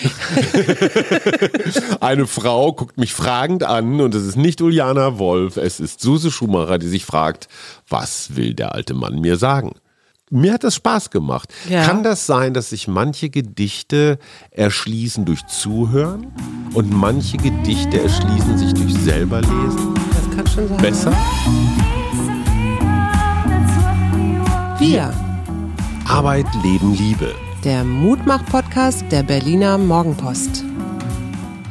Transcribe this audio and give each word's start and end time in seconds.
Eine 2.00 2.26
Frau 2.26 2.72
guckt 2.72 2.98
mich 2.98 3.12
fragend 3.12 3.64
an 3.64 4.00
und 4.00 4.14
es 4.14 4.24
ist 4.24 4.36
nicht 4.36 4.60
Uliana 4.60 5.18
Wolf, 5.18 5.56
es 5.56 5.80
ist 5.80 6.00
Suse 6.00 6.30
Schumacher, 6.30 6.78
die 6.78 6.88
sich 6.88 7.04
fragt, 7.04 7.48
was 7.88 8.36
will 8.36 8.54
der 8.54 8.74
alte 8.74 8.94
Mann 8.94 9.20
mir 9.20 9.36
sagen? 9.36 9.72
Mir 10.32 10.52
hat 10.52 10.62
das 10.62 10.76
Spaß 10.76 11.10
gemacht. 11.10 11.52
Ja. 11.68 11.84
Kann 11.84 12.04
das 12.04 12.24
sein, 12.24 12.54
dass 12.54 12.70
sich 12.70 12.86
manche 12.86 13.30
Gedichte 13.30 14.20
erschließen 14.52 15.24
durch 15.24 15.44
Zuhören 15.48 16.28
und 16.72 16.92
manche 16.92 17.36
Gedichte 17.36 18.00
erschließen 18.00 18.56
sich 18.56 18.72
durch 18.72 18.94
selber 18.94 19.40
lesen? 19.40 19.94
Das 20.12 20.36
kann 20.36 20.46
schon 20.46 20.68
sein. 20.68 20.76
Besser? 20.76 21.12
Wir, 24.78 25.12
Arbeit, 26.06 26.46
Leben, 26.62 26.94
Liebe. 26.94 27.34
Der 27.64 27.84
Mutmach-Podcast 27.84 29.04
der 29.10 29.22
Berliner 29.22 29.76
Morgenpost. 29.76 30.64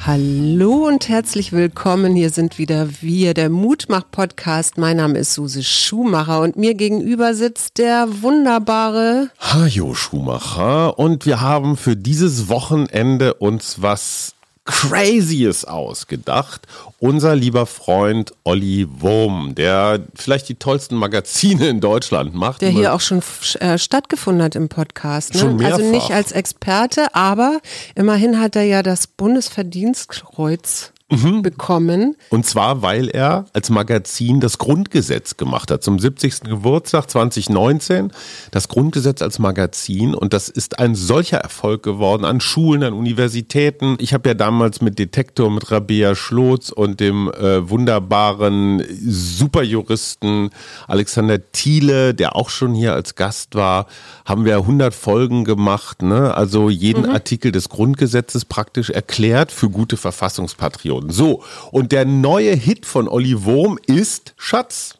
Hallo 0.05 0.87
und 0.87 1.09
herzlich 1.09 1.51
willkommen. 1.51 2.15
Hier 2.15 2.29
sind 2.29 2.59
wieder 2.59 2.89
wir, 3.01 3.33
der 3.33 3.49
Mutmach-Podcast. 3.49 4.77
Mein 4.77 4.97
Name 4.97 5.17
ist 5.17 5.33
Suse 5.33 5.63
Schumacher 5.63 6.41
und 6.41 6.57
mir 6.57 6.75
gegenüber 6.75 7.33
sitzt 7.33 7.79
der 7.79 8.07
wunderbare 8.21 9.31
Hajo 9.39 9.95
Schumacher 9.95 10.99
und 10.99 11.25
wir 11.25 11.41
haben 11.41 11.75
für 11.75 11.95
dieses 11.95 12.49
Wochenende 12.49 13.33
uns 13.35 13.81
was 13.81 14.35
Crazyes 14.69 15.65
ausgedacht. 15.65 16.67
Unser 16.99 17.35
lieber 17.35 17.65
Freund 17.65 18.33
Olli 18.43 18.87
Wurm, 18.89 19.55
der 19.55 20.01
vielleicht 20.15 20.49
die 20.49 20.55
tollsten 20.55 20.95
Magazine 20.95 21.67
in 21.69 21.79
Deutschland 21.79 22.33
macht. 22.33 22.61
der 22.61 22.69
hier 22.69 22.93
auch 22.93 23.01
schon 23.01 23.21
äh, 23.59 23.77
stattgefunden 23.77 24.43
hat 24.43 24.55
im 24.55 24.69
Podcast. 24.69 25.33
Ne? 25.33 25.39
Schon 25.39 25.55
mehrfach. 25.55 25.79
Also 25.79 25.91
nicht 25.91 26.11
als 26.11 26.31
Experte, 26.31 27.13
aber 27.15 27.59
immerhin 27.95 28.39
hat 28.39 28.55
er 28.55 28.63
ja 28.63 28.83
das 28.83 29.07
Bundesverdienstkreuz 29.07 30.93
Mhm. 31.11 31.41
bekommen. 31.41 32.15
Und 32.29 32.45
zwar, 32.45 32.83
weil 32.83 33.09
er 33.09 33.45
als 33.53 33.71
Magazin 33.71 34.39
das 34.39 34.59
Grundgesetz 34.59 35.37
gemacht 35.37 35.71
hat. 35.71 35.83
Zum 35.83 35.97
70. 35.97 36.41
Geburtstag 36.41 37.09
2019 37.09 38.11
das 38.51 38.67
Grundgesetz 38.67 39.23
als 39.23 39.39
Magazin. 39.39 40.13
Und 40.13 40.33
das 40.33 40.49
ist 40.49 40.77
ein 40.77 40.93
solcher 40.93 41.39
Erfolg 41.39 41.81
geworden 41.81 42.25
an 42.25 42.39
Schulen, 42.41 42.83
an 42.83 42.93
Universitäten. 42.93 43.97
Ich 43.99 44.13
habe 44.13 44.29
ja 44.29 44.35
damals 44.35 44.81
mit 44.81 44.99
Detektor, 44.99 45.49
mit 45.49 45.71
Rabea 45.71 46.13
Schlotz 46.13 46.69
und 46.69 46.99
dem 46.99 47.31
äh, 47.31 47.67
wunderbaren 47.67 48.83
Superjuristen 49.01 50.51
Alexander 50.87 51.51
Thiele, 51.51 52.13
der 52.13 52.35
auch 52.35 52.49
schon 52.49 52.75
hier 52.75 52.93
als 52.93 53.15
Gast 53.15 53.55
war, 53.55 53.87
haben 54.25 54.45
wir 54.45 54.57
100 54.57 54.93
Folgen 54.93 55.43
gemacht. 55.43 56.03
Ne? 56.03 56.35
Also 56.35 56.69
jeden 56.69 57.07
Artikel 57.07 57.51
des 57.51 57.69
Grundgesetzes 57.69 58.45
praktisch 58.45 58.91
erklärt 58.91 59.51
für 59.51 59.69
gute 59.69 59.97
Verfassungspatrioten. 59.97 60.98
So, 61.07 61.43
und 61.71 61.91
der 61.91 62.05
neue 62.05 62.53
Hit 62.53 62.85
von 62.85 63.07
Olli 63.07 63.43
Wurm 63.43 63.79
ist 63.87 64.33
Schatz. 64.37 64.97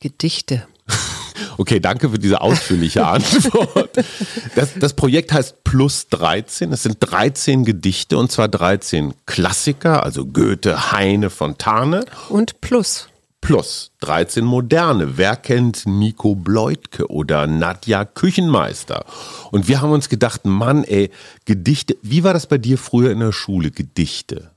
Gedichte. 0.00 0.66
Okay, 1.58 1.80
danke 1.80 2.08
für 2.10 2.18
diese 2.18 2.40
ausführliche 2.40 3.06
Antwort. 3.06 3.96
Das, 4.54 4.70
das 4.78 4.94
Projekt 4.94 5.32
heißt 5.32 5.64
Plus 5.64 6.08
13. 6.08 6.72
Es 6.72 6.82
sind 6.82 6.96
13 7.00 7.64
Gedichte 7.64 8.16
und 8.16 8.32
zwar 8.32 8.48
13 8.48 9.14
Klassiker, 9.26 10.02
also 10.02 10.26
Goethe, 10.26 10.92
Heine, 10.92 11.30
Fontane. 11.30 12.04
Und 12.28 12.60
Plus. 12.60 13.08
Plus 13.40 13.90
13 14.00 14.44
moderne. 14.44 15.18
Wer 15.18 15.34
kennt 15.36 15.84
Nico 15.84 16.36
Bleutke 16.36 17.08
oder 17.08 17.48
Nadja 17.48 18.04
Küchenmeister? 18.04 19.04
Und 19.50 19.66
wir 19.66 19.82
haben 19.82 19.90
uns 19.90 20.08
gedacht, 20.08 20.44
Mann, 20.44 20.84
ey, 20.84 21.10
Gedichte. 21.44 21.96
Wie 22.02 22.22
war 22.22 22.34
das 22.34 22.46
bei 22.46 22.58
dir 22.58 22.78
früher 22.78 23.10
in 23.10 23.18
der 23.18 23.32
Schule? 23.32 23.72
Gedichte. 23.72 24.52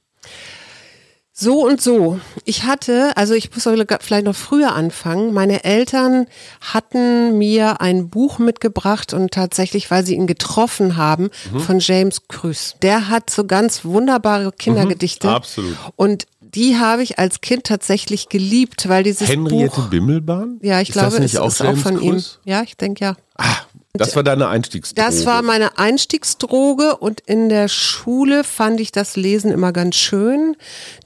So 1.37 1.65
und 1.65 1.81
so. 1.81 2.21
Ich 2.45 2.63
hatte, 2.63 3.11
also 3.17 3.33
ich 3.33 3.51
muss 3.53 3.67
vielleicht 3.99 4.25
noch 4.25 4.35
früher 4.35 4.73
anfangen. 4.73 5.33
Meine 5.33 5.65
Eltern 5.65 6.27
hatten 6.61 7.37
mir 7.37 7.81
ein 7.81 8.07
Buch 8.07 8.39
mitgebracht 8.39 9.13
und 9.13 9.31
tatsächlich, 9.31 9.91
weil 9.91 10.05
sie 10.05 10.15
ihn 10.15 10.27
getroffen 10.27 10.95
haben, 10.95 11.29
von 11.57 11.79
James 11.79 12.29
Krüß. 12.29 12.75
Der 12.81 13.09
hat 13.09 13.29
so 13.29 13.43
ganz 13.45 13.83
wunderbare 13.83 14.53
Kindergedichte. 14.53 15.27
absolut. 15.29 15.75
Und 15.97 16.25
die 16.39 16.77
habe 16.77 17.03
ich 17.03 17.19
als 17.19 17.41
Kind 17.41 17.65
tatsächlich 17.65 18.29
geliebt, 18.29 18.87
weil 18.87 19.03
dieses 19.03 19.27
Henriette 19.27 19.75
Buch. 19.75 19.89
Bimmelbahn? 19.89 20.59
Ja, 20.61 20.79
ich 20.79 20.89
ist 20.89 20.93
glaube, 20.93 21.11
das 21.11 21.19
nicht 21.19 21.33
es 21.33 21.39
auch 21.41 21.47
ist 21.47 21.61
auch 21.61 21.65
James 21.65 21.81
von 21.81 22.01
ihm. 22.01 22.11
Krüß? 22.13 22.39
Ja, 22.45 22.63
ich 22.63 22.77
denke 22.77 23.03
ja. 23.03 23.17
Ah, 23.37 23.57
das 23.97 24.15
war 24.15 24.23
deine 24.23 24.47
Einstiegsdroge. 24.47 25.07
Das 25.07 25.25
war 25.25 25.41
meine 25.41 25.77
Einstiegsdroge 25.77 26.97
und 26.97 27.21
in 27.21 27.49
der 27.49 27.67
Schule 27.67 28.43
fand 28.43 28.79
ich 28.79 28.91
das 28.91 29.15
Lesen 29.15 29.51
immer 29.51 29.71
ganz 29.71 29.95
schön. 29.95 30.55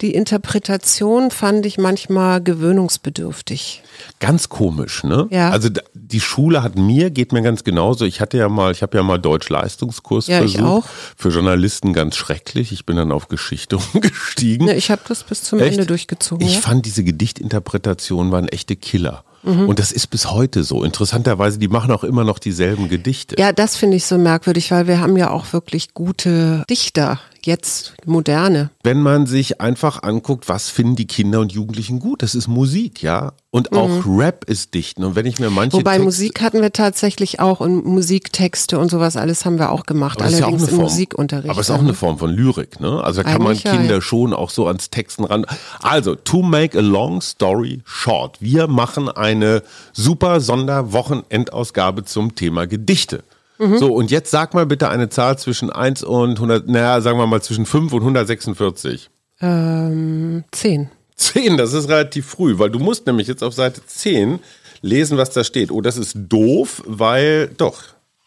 Die 0.01 0.13
Interpretation 0.13 1.31
fand 1.31 1.65
ich 1.65 1.77
manchmal 1.77 2.41
gewöhnungsbedürftig. 2.41 3.83
Ganz 4.19 4.49
komisch, 4.49 5.03
ne? 5.03 5.27
Ja. 5.29 5.49
Also 5.49 5.69
die 5.93 6.19
Schule 6.21 6.63
hat 6.63 6.77
mir, 6.77 7.09
geht 7.09 7.31
mir 7.33 7.41
ganz 7.41 7.63
genauso. 7.63 8.05
Ich 8.05 8.21
hatte 8.21 8.37
ja 8.37 8.49
mal, 8.49 8.71
ich 8.71 8.81
habe 8.81 8.97
ja 8.97 9.03
mal 9.03 9.17
Deutsch-Leistungskurs 9.17 10.27
Ja, 10.27 10.41
ich 10.41 10.53
versucht. 10.53 10.85
auch. 10.85 10.89
Für 11.15 11.29
Journalisten 11.29 11.93
ganz 11.93 12.15
schrecklich. 12.15 12.71
Ich 12.71 12.85
bin 12.85 12.95
dann 12.95 13.11
auf 13.11 13.27
Geschichte 13.27 13.77
umgestiegen. 13.93 14.67
Ja, 14.67 14.73
ich 14.73 14.89
habe 14.91 15.01
das 15.07 15.23
bis 15.23 15.43
zum 15.43 15.59
Echt? 15.59 15.73
Ende 15.73 15.85
durchgezogen. 15.85 16.45
Ich 16.45 16.55
ja. 16.55 16.61
fand 16.61 16.85
diese 16.85 17.03
Gedichtinterpretationen 17.03 18.31
waren 18.31 18.47
echte 18.47 18.75
Killer. 18.75 19.23
Mhm. 19.43 19.69
Und 19.69 19.79
das 19.79 19.91
ist 19.91 20.07
bis 20.07 20.31
heute 20.31 20.63
so. 20.63 20.83
Interessanterweise, 20.83 21.59
die 21.59 21.67
machen 21.67 21.91
auch 21.91 22.03
immer 22.03 22.23
noch 22.23 22.39
dieselben 22.39 22.89
Gedichte. 22.89 23.35
ja, 23.39 23.51
das 23.51 23.75
finde 23.75 23.97
ich 23.97 24.05
so 24.05 24.17
merkwürdig, 24.17 24.71
weil 24.71 24.87
wir 24.87 24.99
haben 24.99 25.17
ja 25.17 25.29
auch 25.31 25.53
wirklich 25.53 25.93
gute 25.93 26.63
Dichter, 26.69 27.19
jetzt 27.45 27.93
moderne. 28.05 28.69
Wenn 28.83 29.01
man 29.01 29.25
sich 29.27 29.61
einfach 29.61 30.03
anguckt, 30.03 30.49
was 30.49 30.69
finden 30.69 30.95
die 30.95 31.07
Kinder 31.07 31.39
und 31.39 31.51
Jugendlichen 31.51 31.99
gut, 31.99 32.21
das 32.21 32.35
ist 32.35 32.47
Musik, 32.47 33.01
ja. 33.03 33.33
Und 33.51 33.71
auch 33.71 34.03
Rap 34.05 34.45
ist 34.45 34.75
Dichten. 34.75 35.03
Und 35.03 35.15
wenn 35.15 35.25
ich 35.25 35.39
mir 35.39 35.49
manche 35.49 35.77
Mhm. 35.77 35.81
Wobei 35.81 35.93
Texte, 35.93 36.03
Musik 36.05 36.41
hatten 36.41 36.61
wir 36.61 36.71
tatsächlich 36.71 37.39
auch 37.39 37.59
und 37.61 37.83
Musiktexte 37.83 38.77
und 38.77 38.91
sowas 38.91 39.17
alles 39.17 39.43
haben 39.43 39.57
wir 39.57 39.71
auch 39.71 39.87
gemacht, 39.87 40.19
Aber 40.21 40.29
ist 40.29 40.37
ja 40.39 40.45
auch 40.45 40.49
allerdings 40.49 40.69
im 40.69 40.75
Form- 40.75 40.83
Musikunterricht. 40.83 41.49
Aber 41.49 41.59
es 41.59 41.67
ist 41.67 41.71
auch 41.71 41.77
dann. 41.77 41.85
eine 41.87 41.95
Form 41.95 42.19
von 42.19 42.29
Lyrik, 42.31 42.79
ne? 42.79 43.03
Also 43.03 43.23
da 43.23 43.31
kann 43.31 43.41
man 43.41 43.53
Eigentlich 43.53 43.63
Kinder 43.63 43.95
ja. 43.95 44.01
schon 44.01 44.33
auch 44.33 44.51
so 44.51 44.67
ans 44.67 44.91
Texten 44.91 45.23
ran. 45.23 45.45
Also, 45.81 46.13
to 46.13 46.43
make 46.43 46.77
a 46.77 46.81
long 46.81 47.21
story 47.21 47.81
short. 47.85 48.37
Wir 48.39 48.67
machen 48.67 49.09
eine 49.09 49.63
super 49.93 50.41
Sonderwochenendausgabe 50.41 52.05
zum 52.05 52.35
Thema 52.35 52.67
Gedichte. 52.67 53.23
Mhm. 53.59 53.77
So, 53.77 53.93
und 53.93 54.09
jetzt 54.09 54.31
sag 54.31 54.53
mal 54.53 54.65
bitte 54.65 54.89
eine 54.89 55.09
Zahl 55.09 55.37
zwischen 55.37 55.69
1 55.69 56.01
und 56.03 56.37
100, 56.37 56.67
naja, 56.69 57.01
sagen 57.01 57.17
wir 57.19 57.27
mal 57.27 57.41
zwischen 57.41 57.65
5 57.65 57.91
und 57.93 58.01
146. 58.01 59.09
ähm, 59.41 60.43
zehn. 60.51 60.89
10, 61.17 61.57
das 61.57 61.73
ist 61.73 61.89
relativ 61.89 62.25
früh, 62.25 62.57
weil 62.57 62.69
du 62.69 62.79
musst 62.79 63.05
nämlich 63.05 63.27
jetzt 63.27 63.43
auf 63.43 63.53
Seite 63.53 63.81
10 63.85 64.39
lesen, 64.81 65.17
was 65.17 65.31
da 65.31 65.43
steht. 65.43 65.71
Oh, 65.71 65.81
das 65.81 65.97
ist 65.97 66.13
doof, 66.15 66.81
weil, 66.85 67.49
doch, 67.57 67.81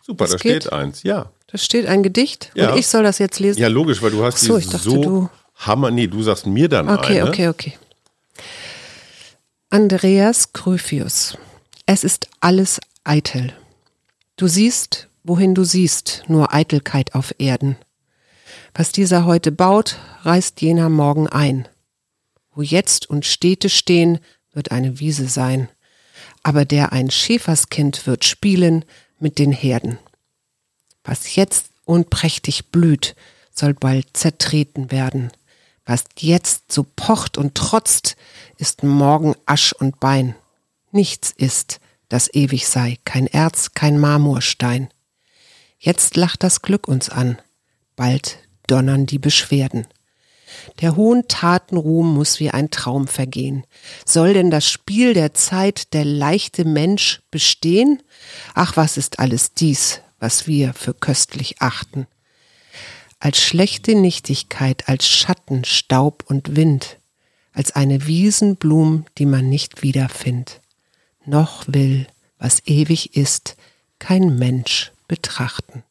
super, 0.07 0.27
da 0.27 0.33
geht? 0.37 0.65
steht 0.65 0.73
eins, 0.73 1.03
ja. 1.03 1.31
Da 1.51 1.59
steht 1.59 1.87
ein 1.87 2.03
Gedicht 2.03 2.51
Ja. 2.55 2.73
und 2.73 2.79
ich 2.79 2.87
soll 2.87 3.03
das 3.03 3.19
jetzt 3.19 3.41
lesen. 3.41 3.59
Ja, 3.61 3.69
logisch, 3.69 4.03
weil 4.03 4.11
du 4.11 4.23
hast 4.23 4.35
Ach 4.35 4.39
so, 4.41 4.59
die 4.59 4.65
ich 4.65 4.71
dachte, 4.71 4.85
so 4.85 5.03
du- 5.03 5.29
Hammer. 5.57 5.91
Nee, 5.91 6.07
du 6.09 6.23
sagst 6.23 6.45
mir 6.47 6.69
dann 6.69 6.89
Okay, 6.91 7.21
eine. 7.21 7.29
okay, 7.31 7.49
okay. 7.49 7.73
Andreas 9.71 10.53
Kröfius. 10.53 11.37
Es 11.87 12.05
ist 12.05 12.29
alles 12.41 12.81
eitel. 13.05 13.53
Du 14.37 14.47
siehst, 14.49 15.09
wohin 15.25 15.55
du 15.55 15.65
siehst, 15.65 16.25
nur 16.29 16.53
Eitelkeit 16.53 17.15
auf 17.15 17.35
Erden. 17.39 17.77
Was 18.75 18.93
dieser 18.93 19.25
heute 19.25 19.53
baut, 19.53 19.99
reißt 20.23 20.61
jener 20.61 20.89
morgen 20.89 21.29
ein. 21.29 21.69
Wo 22.55 22.63
jetzt 22.63 23.09
und 23.09 23.25
Städte 23.25 23.69
stehen, 23.69 24.19
wird 24.53 24.71
eine 24.71 25.01
Wiese 25.01 25.29
sein. 25.29 25.69
Aber 26.43 26.65
der 26.65 26.93
ein 26.93 27.11
Schäferskind 27.11 28.07
wird 28.07 28.25
spielen 28.25 28.85
mit 29.19 29.39
den 29.39 29.53
Herden. 29.53 29.99
Was 31.05 31.35
jetzt 31.37 31.71
unprächtig 31.85 32.71
blüht, 32.71 33.15
soll 33.55 33.75
bald 33.75 34.17
zertreten 34.17 34.91
werden. 34.91 35.31
Was 35.85 36.05
jetzt 36.19 36.73
so 36.73 36.87
pocht 36.97 37.37
und 37.39 37.55
trotzt, 37.55 38.17
ist 38.57 38.83
morgen 38.83 39.35
Asch 39.47 39.73
und 39.73 39.99
Bein. 40.01 40.35
Nichts 40.93 41.31
ist, 41.31 41.81
das 42.09 42.33
ewig 42.33 42.69
sei, 42.69 42.99
kein 43.05 43.27
Erz, 43.27 43.73
kein 43.75 43.99
Marmorstein. 43.99 44.89
Jetzt 45.85 46.17
lacht 46.17 46.45
das 46.45 46.63
Glück 46.63 46.87
uns 46.87 47.09
an, 47.09 47.43
bald 47.97 48.39
donnern 48.69 49.05
die 49.05 49.19
Beschwerden. 49.19 49.89
Der 50.81 50.95
hohen 50.95 51.27
Taten 51.27 51.77
Ruhm 51.77 52.15
muss 52.15 52.39
wie 52.39 52.51
ein 52.51 52.71
Traum 52.71 53.09
vergehen. 53.09 53.65
Soll 54.07 54.33
denn 54.33 54.53
das 54.53 54.71
Spiel 54.71 55.13
der 55.13 55.35
Zeit 55.35 55.93
der 55.93 56.05
leichte 56.05 56.65
Mensch 56.65 57.23
bestehen? 57.33 58.01
Ach, 58.55 58.77
was 58.77 58.97
ist 58.97 59.19
alles 59.19 59.55
dies, 59.55 60.03
was 60.21 60.47
wir 60.47 60.73
für 60.73 60.95
köstlich 60.95 61.61
achten? 61.61 62.07
Als 63.19 63.43
schlechte 63.43 63.97
Nichtigkeit, 63.97 64.89
als 64.89 65.09
Schatten, 65.09 65.65
Staub 65.65 66.23
und 66.29 66.55
Wind, 66.55 66.99
als 67.53 67.73
eine 67.73 68.07
Wiesenblum, 68.07 69.07
die 69.19 69.27
man 69.27 69.49
nicht 69.49 69.83
wiederfindt. 69.83 70.61
Noch 71.27 71.65
will, 71.67 72.07
was 72.39 72.65
ewig 72.67 73.17
ist, 73.17 73.57
kein 73.99 74.39
Mensch 74.39 74.92
betrachten. 75.09 75.83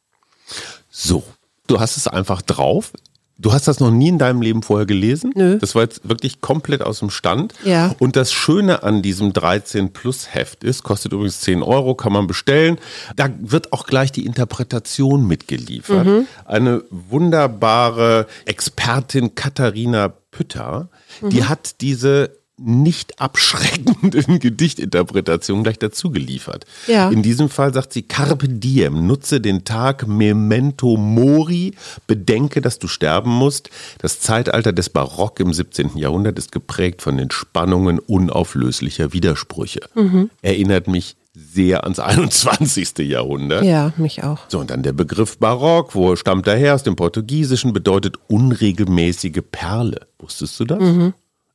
So, 0.90 1.24
du 1.68 1.80
hast 1.80 1.98
es 1.98 2.08
einfach 2.08 2.42
drauf. 2.42 2.92
Du 3.38 3.54
hast 3.54 3.68
das 3.68 3.80
noch 3.80 3.90
nie 3.90 4.10
in 4.10 4.20
deinem 4.20 4.44
Leben 4.44 4.62
vorher 4.62 4.86
gelesen? 4.86 5.32
Nö. 5.34 5.58
Das 5.58 5.74
war 5.74 5.82
jetzt 5.82 6.08
wirklich 6.08 6.42
komplett 6.42 6.84
aus 6.84 7.00
dem 7.00 7.10
Stand. 7.10 7.56
Ja. 7.66 7.96
Und 7.98 8.16
das 8.16 8.32
Schöne 8.32 8.84
an 8.84 9.02
diesem 9.02 9.34
13 9.34 9.94
Plus 9.94 10.32
Heft 10.32 10.64
ist, 10.64 10.84
kostet 10.84 11.12
übrigens 11.14 11.40
10 11.40 11.64
Euro, 11.64 11.96
kann 11.96 12.14
man 12.14 12.28
bestellen. 12.28 12.78
Da 13.16 13.30
wird 13.40 13.74
auch 13.74 13.88
gleich 13.88 14.12
die 14.12 14.28
Interpretation 14.28 15.26
mitgeliefert. 15.28 16.06
Mhm. 16.06 16.28
Eine 16.46 16.84
wunderbare 16.92 18.28
Expertin 18.46 19.34
Katharina 19.34 20.10
Pütter, 20.30 20.90
Mhm. 21.22 21.30
die 21.32 21.44
hat 21.46 21.82
diese 21.82 22.38
nicht 22.64 23.20
abschreckenden 23.20 24.40
Gedichtinterpretationen 24.40 25.64
gleich 25.64 25.80
dazu 25.80 26.12
geliefert. 26.12 26.66
Ja. 26.88 27.10
In 27.10 27.24
diesem 27.24 27.50
Fall 27.50 27.74
sagt 27.74 27.94
sie 27.94 28.04
Carpe 28.04 28.48
diem, 28.48 29.08
nutze 29.08 29.42
den 29.42 29.64
Tag 29.66 30.08
memento 30.08 30.98
mori, 30.98 31.74
bedenke, 32.08 32.62
dass 32.62 32.80
du 32.80 32.88
sterben 32.88 33.32
musst. 33.32 33.70
Das 34.00 34.20
Zeitalter 34.20 34.74
des 34.74 34.90
Barock 34.90 35.40
im 35.40 35.54
17. 35.54 35.98
Jahrhundert 35.98 36.38
ist 36.38 36.52
geprägt 36.52 37.02
von 37.02 37.18
den 37.18 37.32
Spannungen 37.32 38.00
unauflöslicher 38.00 39.14
Widersprüche. 39.14 39.82
Mhm. 39.96 40.30
Erinnert 40.42 40.88
mich 40.88 41.16
sehr 41.34 41.84
ans 41.84 42.00
21. 42.00 42.98
Jahrhundert. 43.00 43.64
Ja, 43.64 43.94
mich 43.98 44.24
auch. 44.24 44.40
So, 44.50 44.60
und 44.60 44.70
dann 44.70 44.84
der 44.84 44.92
Begriff 44.92 45.38
Barock, 45.38 45.96
wo 45.96 46.16
stammt 46.16 46.48
er 46.48 46.58
her? 46.58 46.76
Aus 46.76 46.84
dem 46.84 46.96
Portugiesischen 46.96 47.72
bedeutet 47.72 48.18
unregelmäßige 48.28 49.42
Perle. 49.50 50.08
Wusstest 50.20 50.60
du 50.60 50.66
das? 50.66 50.80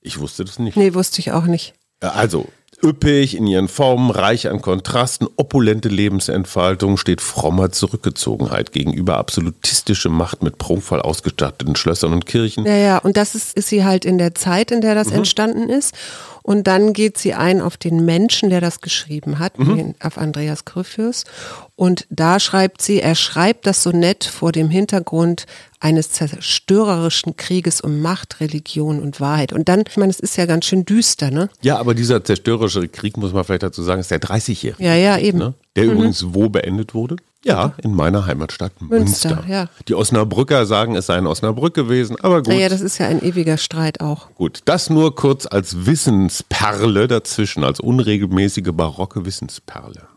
Ich 0.06 0.20
wusste 0.20 0.44
das 0.44 0.58
nicht. 0.58 0.76
Nee, 0.76 0.94
wusste 0.94 1.20
ich 1.20 1.32
auch 1.32 1.46
nicht. 1.46 1.74
Also, 2.00 2.46
üppig 2.82 3.36
in 3.36 3.46
ihren 3.46 3.68
Formen, 3.68 4.10
reich 4.10 4.48
an 4.48 4.62
Kontrasten, 4.62 5.26
opulente 5.36 5.88
Lebensentfaltung, 5.88 6.96
steht 6.96 7.20
frommer 7.20 7.72
Zurückgezogenheit 7.72 8.72
gegenüber 8.72 9.16
absolutistische 9.16 10.08
Macht 10.08 10.42
mit 10.42 10.58
prunkvoll 10.58 11.00
ausgestatteten 11.00 11.74
Schlössern 11.74 12.12
und 12.12 12.26
Kirchen. 12.26 12.66
Ja, 12.66 12.76
ja, 12.76 12.98
und 12.98 13.16
das 13.16 13.34
ist, 13.34 13.56
ist 13.56 13.68
sie 13.68 13.84
halt 13.84 14.04
in 14.04 14.18
der 14.18 14.34
Zeit, 14.34 14.70
in 14.70 14.80
der 14.80 14.94
das 14.94 15.10
entstanden 15.10 15.68
ist. 15.68 15.94
Und 16.46 16.68
dann 16.68 16.92
geht 16.92 17.18
sie 17.18 17.34
ein 17.34 17.60
auf 17.60 17.76
den 17.76 18.04
Menschen, 18.04 18.50
der 18.50 18.60
das 18.60 18.80
geschrieben 18.80 19.40
hat, 19.40 19.58
den- 19.58 19.96
auf 20.00 20.16
Andreas 20.16 20.64
Gryphius. 20.64 21.24
Und 21.74 22.06
da 22.08 22.38
schreibt 22.38 22.82
sie, 22.82 23.00
er 23.00 23.16
schreibt 23.16 23.66
das 23.66 23.82
Sonett 23.82 24.22
vor 24.22 24.52
dem 24.52 24.70
Hintergrund 24.70 25.46
eines 25.80 26.12
zerstörerischen 26.12 27.36
Krieges 27.36 27.80
um 27.80 28.00
Macht, 28.00 28.38
Religion 28.40 29.00
und 29.00 29.20
Wahrheit. 29.20 29.52
Und 29.52 29.68
dann, 29.68 29.82
ich 29.88 29.96
meine, 29.96 30.10
es 30.10 30.20
ist 30.20 30.36
ja 30.36 30.46
ganz 30.46 30.66
schön 30.66 30.84
düster, 30.84 31.32
ne? 31.32 31.48
Ja, 31.62 31.78
aber 31.78 31.94
dieser 31.94 32.22
zerstörerische 32.22 32.86
Krieg, 32.88 33.16
muss 33.16 33.32
man 33.32 33.42
vielleicht 33.42 33.64
dazu 33.64 33.82
sagen, 33.82 34.00
ist 34.00 34.12
der 34.12 34.20
30-jährige. 34.20 34.84
Ja, 34.84 34.94
ja, 34.94 35.18
eben. 35.18 35.38
Ne? 35.38 35.54
Der 35.74 35.86
übrigens 35.86 36.24
wo 36.28 36.48
beendet 36.48 36.94
wurde? 36.94 37.16
Ja, 37.46 37.74
in 37.82 37.94
meiner 37.94 38.26
Heimatstadt 38.26 38.72
Münster. 38.80 39.36
Münster, 39.36 39.44
ja. 39.48 39.68
Die 39.88 39.94
Osnabrücker 39.94 40.66
sagen, 40.66 40.96
es 40.96 41.06
sei 41.06 41.18
in 41.18 41.26
Osnabrück 41.26 41.74
gewesen, 41.74 42.16
aber 42.20 42.42
gut. 42.42 42.48
Naja, 42.48 42.68
das 42.68 42.80
ist 42.80 42.98
ja 42.98 43.06
ein 43.06 43.22
ewiger 43.22 43.56
Streit 43.56 44.00
auch. 44.00 44.34
Gut, 44.34 44.60
das 44.64 44.90
nur 44.90 45.14
kurz 45.14 45.46
als 45.46 45.86
Wissensperle 45.86 47.06
dazwischen, 47.06 47.62
als 47.62 47.80
unregelmäßige 47.80 48.72
barocke 48.72 49.24
Wissensperle. 49.24 50.08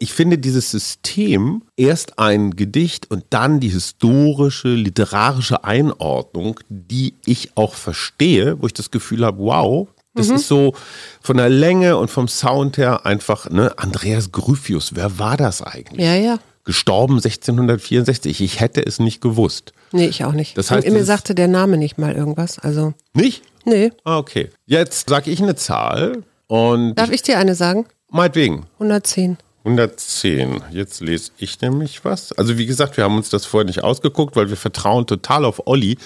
Ich 0.00 0.12
finde 0.12 0.38
dieses 0.38 0.72
System, 0.72 1.62
erst 1.76 2.18
ein 2.18 2.56
Gedicht 2.56 3.08
und 3.12 3.24
dann 3.30 3.60
die 3.60 3.68
historische, 3.68 4.68
literarische 4.68 5.62
Einordnung, 5.62 6.58
die 6.68 7.14
ich 7.26 7.56
auch 7.56 7.74
verstehe, 7.74 8.60
wo 8.60 8.66
ich 8.66 8.72
das 8.72 8.90
Gefühl 8.90 9.24
habe, 9.24 9.38
wow, 9.38 9.86
das 10.14 10.28
ist 10.30 10.48
so 10.48 10.74
von 11.20 11.36
der 11.36 11.48
Länge 11.48 11.96
und 11.96 12.10
vom 12.10 12.26
Sound 12.26 12.76
her 12.76 13.06
einfach, 13.06 13.48
ne, 13.50 13.72
Andreas 13.78 14.32
Gryphius, 14.32 14.94
wer 14.94 15.18
war 15.18 15.36
das 15.36 15.62
eigentlich? 15.62 16.04
Ja, 16.04 16.14
ja. 16.14 16.38
Gestorben 16.64 17.14
1664, 17.14 18.40
ich 18.40 18.60
hätte 18.60 18.84
es 18.86 18.98
nicht 18.98 19.20
gewusst. 19.20 19.72
Nee, 19.90 20.06
ich 20.06 20.24
auch 20.24 20.32
nicht. 20.32 20.56
Das 20.56 20.70
heißt, 20.70 20.86
Und 20.86 20.92
mir 20.92 21.04
sagte 21.04 21.34
der 21.34 21.48
Name 21.48 21.76
nicht 21.76 21.98
mal 21.98 22.14
irgendwas. 22.14 22.58
Also, 22.58 22.94
Nicht? 23.14 23.42
nee. 23.64 23.90
Ah, 24.04 24.18
okay. 24.18 24.50
Jetzt 24.66 25.08
sage 25.08 25.30
ich 25.30 25.42
eine 25.42 25.56
Zahl 25.56 26.22
und 26.46 26.94
Darf 26.94 27.10
ich 27.10 27.22
dir 27.22 27.38
eine 27.38 27.54
sagen? 27.54 27.86
meinetwegen 28.10 28.66
110. 28.74 29.38
110. 29.64 30.60
Jetzt 30.72 31.00
lese 31.00 31.30
ich 31.38 31.60
nämlich 31.60 32.04
was. 32.04 32.32
Also 32.32 32.58
wie 32.58 32.66
gesagt, 32.66 32.96
wir 32.96 33.04
haben 33.04 33.16
uns 33.16 33.30
das 33.30 33.44
vorher 33.46 33.64
nicht 33.66 33.84
ausgeguckt, 33.84 34.34
weil 34.36 34.48
wir 34.48 34.56
vertrauen 34.56 35.06
total 35.06 35.44
auf 35.44 35.66
Olli. 35.66 35.98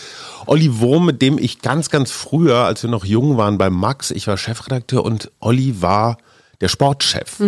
Olli 0.46 0.78
Wurm, 0.80 1.06
mit 1.06 1.22
dem 1.22 1.38
ich 1.38 1.60
ganz, 1.62 1.88
ganz 1.90 2.10
früher, 2.10 2.58
als 2.58 2.82
wir 2.82 2.90
noch 2.90 3.04
jung 3.04 3.36
waren 3.38 3.56
bei 3.58 3.70
Max, 3.70 4.10
ich 4.10 4.26
war 4.26 4.36
Chefredakteur 4.36 5.04
und 5.04 5.30
Olli 5.40 5.80
war 5.80 6.18
der 6.60 6.68
Sportchef. 6.68 7.40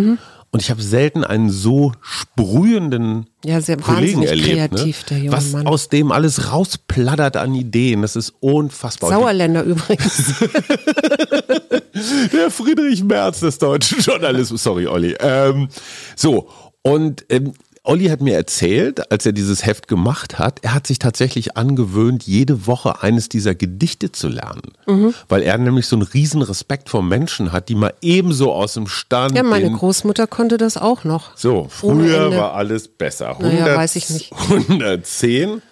Und 0.50 0.62
ich 0.62 0.70
habe 0.70 0.80
selten 0.80 1.24
einen 1.24 1.50
so 1.50 1.92
sprühenden 2.00 3.26
Ja, 3.44 3.60
sehr 3.60 3.76
Kollegen 3.76 4.20
wahnsinnig 4.22 4.48
erlebt. 4.48 4.74
kreativ, 4.74 5.00
ne? 5.00 5.06
der 5.10 5.18
junge 5.18 5.32
Was 5.36 5.52
Mann. 5.52 5.66
aus 5.66 5.88
dem 5.90 6.10
alles 6.10 6.50
rausplattert 6.52 7.36
an 7.36 7.54
Ideen, 7.54 8.00
das 8.02 8.16
ist 8.16 8.32
unfassbar. 8.40 9.10
Sauerländer 9.10 9.62
übrigens. 9.62 10.34
Der 12.32 12.50
Friedrich 12.50 13.02
Merz 13.04 13.40
des 13.40 13.58
deutschen 13.58 14.00
Journalismus. 14.00 14.62
Sorry, 14.62 14.86
Olli. 14.86 15.16
Ähm, 15.20 15.68
so, 16.16 16.48
und 16.82 17.24
ähm, 17.28 17.52
Olli 17.88 18.08
hat 18.08 18.20
mir 18.20 18.34
erzählt, 18.34 19.10
als 19.10 19.24
er 19.24 19.32
dieses 19.32 19.64
Heft 19.64 19.88
gemacht 19.88 20.38
hat, 20.38 20.58
er 20.60 20.74
hat 20.74 20.86
sich 20.86 20.98
tatsächlich 20.98 21.56
angewöhnt, 21.56 22.24
jede 22.24 22.66
Woche 22.66 23.02
eines 23.02 23.30
dieser 23.30 23.54
Gedichte 23.54 24.12
zu 24.12 24.28
lernen. 24.28 24.72
Mhm. 24.86 25.14
Weil 25.30 25.42
er 25.42 25.56
nämlich 25.56 25.86
so 25.86 25.96
einen 25.96 26.02
riesen 26.02 26.42
Respekt 26.42 26.90
vor 26.90 27.02
Menschen 27.02 27.50
hat, 27.50 27.70
die 27.70 27.74
mal 27.74 27.94
ebenso 28.02 28.52
aus 28.52 28.74
dem 28.74 28.88
Stand. 28.88 29.34
Ja, 29.34 29.42
meine 29.42 29.70
Großmutter 29.70 30.26
konnte 30.26 30.58
das 30.58 30.76
auch 30.76 31.04
noch. 31.04 31.34
so, 31.34 31.66
früher 31.70 32.30
war 32.36 32.52
alles 32.52 32.88
besser. 32.88 33.38
Naja, 33.40 33.74
weiß 33.74 33.96
ich 33.96 34.10
nicht. 34.10 34.32
110. 34.32 35.62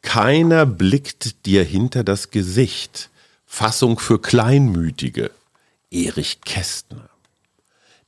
Keiner 0.00 0.64
blickt 0.64 1.44
dir 1.44 1.64
hinter 1.64 2.02
das 2.02 2.30
Gesicht. 2.30 3.10
Fassung 3.44 3.98
für 3.98 4.18
Kleinmütige. 4.18 5.30
Erich 5.90 6.40
Kästner. 6.40 7.10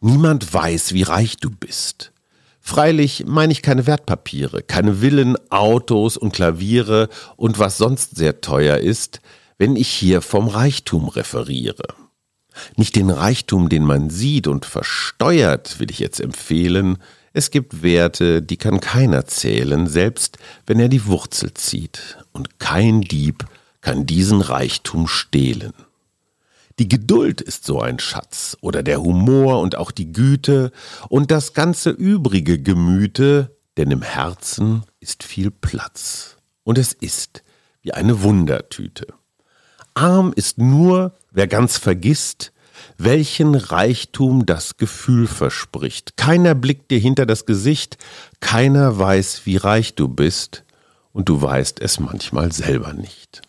Niemand 0.01 0.55
weiß, 0.55 0.95
wie 0.95 1.03
reich 1.03 1.37
du 1.37 1.51
bist. 1.51 2.11
Freilich 2.67 3.25
meine 3.27 3.53
ich 3.53 3.61
keine 3.61 3.87
Wertpapiere, 3.87 4.63
keine 4.63 5.03
Villen, 5.03 5.37
Autos 5.51 6.17
und 6.17 6.33
Klaviere 6.33 7.11
und 7.37 7.59
was 7.59 7.77
sonst 7.77 8.17
sehr 8.17 8.41
teuer 8.41 8.79
ist, 8.79 9.21
wenn 9.59 9.77
ich 9.77 9.89
hier 9.89 10.23
vom 10.23 10.49
Reichtum 10.49 11.09
referiere. 11.09 11.87
Nicht 12.77 12.97
den 12.97 13.11
Reichtum, 13.11 13.69
den 13.69 13.85
man 13.85 14.09
sieht 14.09 14.47
und 14.47 14.65
versteuert, 14.65 15.79
will 15.79 15.91
ich 15.91 15.99
jetzt 15.99 16.21
empfehlen. 16.21 16.97
Es 17.35 17.51
gibt 17.51 17.83
Werte, 17.83 18.41
die 18.41 18.57
kann 18.57 18.81
keiner 18.81 19.27
zählen, 19.27 19.87
selbst 19.87 20.39
wenn 20.67 20.81
er 20.81 20.89
die 20.89 21.05
Wurzel 21.05 21.53
zieht. 21.53 22.17
Und 22.33 22.59
kein 22.61 23.03
Dieb 23.03 23.45
kann 23.83 24.07
diesen 24.07 24.41
Reichtum 24.41 25.07
stehlen. 25.07 25.75
Die 26.79 26.89
Geduld 26.89 27.41
ist 27.41 27.65
so 27.65 27.81
ein 27.81 28.01
Schatz 28.01 28.57
oder 28.61 28.83
der 28.83 29.01
Humor 29.01 29.61
und 29.61 29.77
auch 29.77 29.93
die 29.93 30.13
Güte 30.13 30.73
und 31.09 31.31
das 31.31 31.53
ganze 31.53 31.91
übrige 31.91 32.61
Gemüte, 32.61 33.57
denn 33.77 33.91
im 33.91 34.03
Herzen 34.03 34.83
ist 34.99 35.23
viel 35.23 35.51
Platz. 35.51 36.37
Und 36.65 36.79
es 36.79 36.93
ist 36.93 37.45
wie 37.83 37.93
eine 37.93 38.23
Wundertüte. 38.23 39.07
Arm 39.95 40.33
ist 40.35 40.59
nur, 40.59 41.15
wer 41.31 41.47
ganz 41.47 41.79
vergisst, 41.79 42.53
welchen 42.99 43.55
Reichtum 43.55 44.45
das 44.47 44.77
Gefühl 44.77 45.29
verspricht. 45.29 46.17
Keiner 46.17 46.57
blickt 46.57 46.91
dir 46.91 46.99
hinter 46.99 47.27
das 47.27 47.47
Gesicht, 47.47 47.99
keiner 48.41 48.99
weiß, 48.99 49.43
wie 49.45 49.57
reich 49.57 49.95
du 49.95 50.09
bist, 50.09 50.65
und 51.13 51.29
du 51.29 51.41
weißt 51.41 51.81
es 51.81 52.01
manchmal 52.01 52.51
selber 52.51 52.93
nicht. 52.93 53.43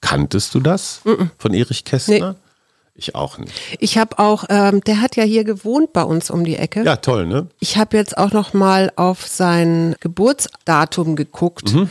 Kanntest 0.00 0.54
du 0.54 0.60
das 0.60 1.00
von 1.38 1.54
Erich 1.54 1.84
Kästner? 1.84 2.36
Ich 2.98 3.14
auch 3.14 3.38
nicht. 3.38 3.54
Ich 3.78 3.96
habe 3.96 4.18
auch, 4.18 4.44
ähm, 4.48 4.80
der 4.80 5.00
hat 5.00 5.14
ja 5.14 5.22
hier 5.22 5.44
gewohnt 5.44 5.92
bei 5.92 6.02
uns 6.02 6.30
um 6.30 6.44
die 6.44 6.56
Ecke. 6.56 6.82
Ja, 6.82 6.96
toll, 6.96 7.26
ne? 7.26 7.46
Ich 7.60 7.76
habe 7.76 7.96
jetzt 7.96 8.18
auch 8.18 8.32
noch 8.32 8.54
mal 8.54 8.92
auf 8.96 9.24
sein 9.24 9.94
Geburtsdatum 10.00 11.14
geguckt. 11.14 11.72
Mhm. 11.72 11.88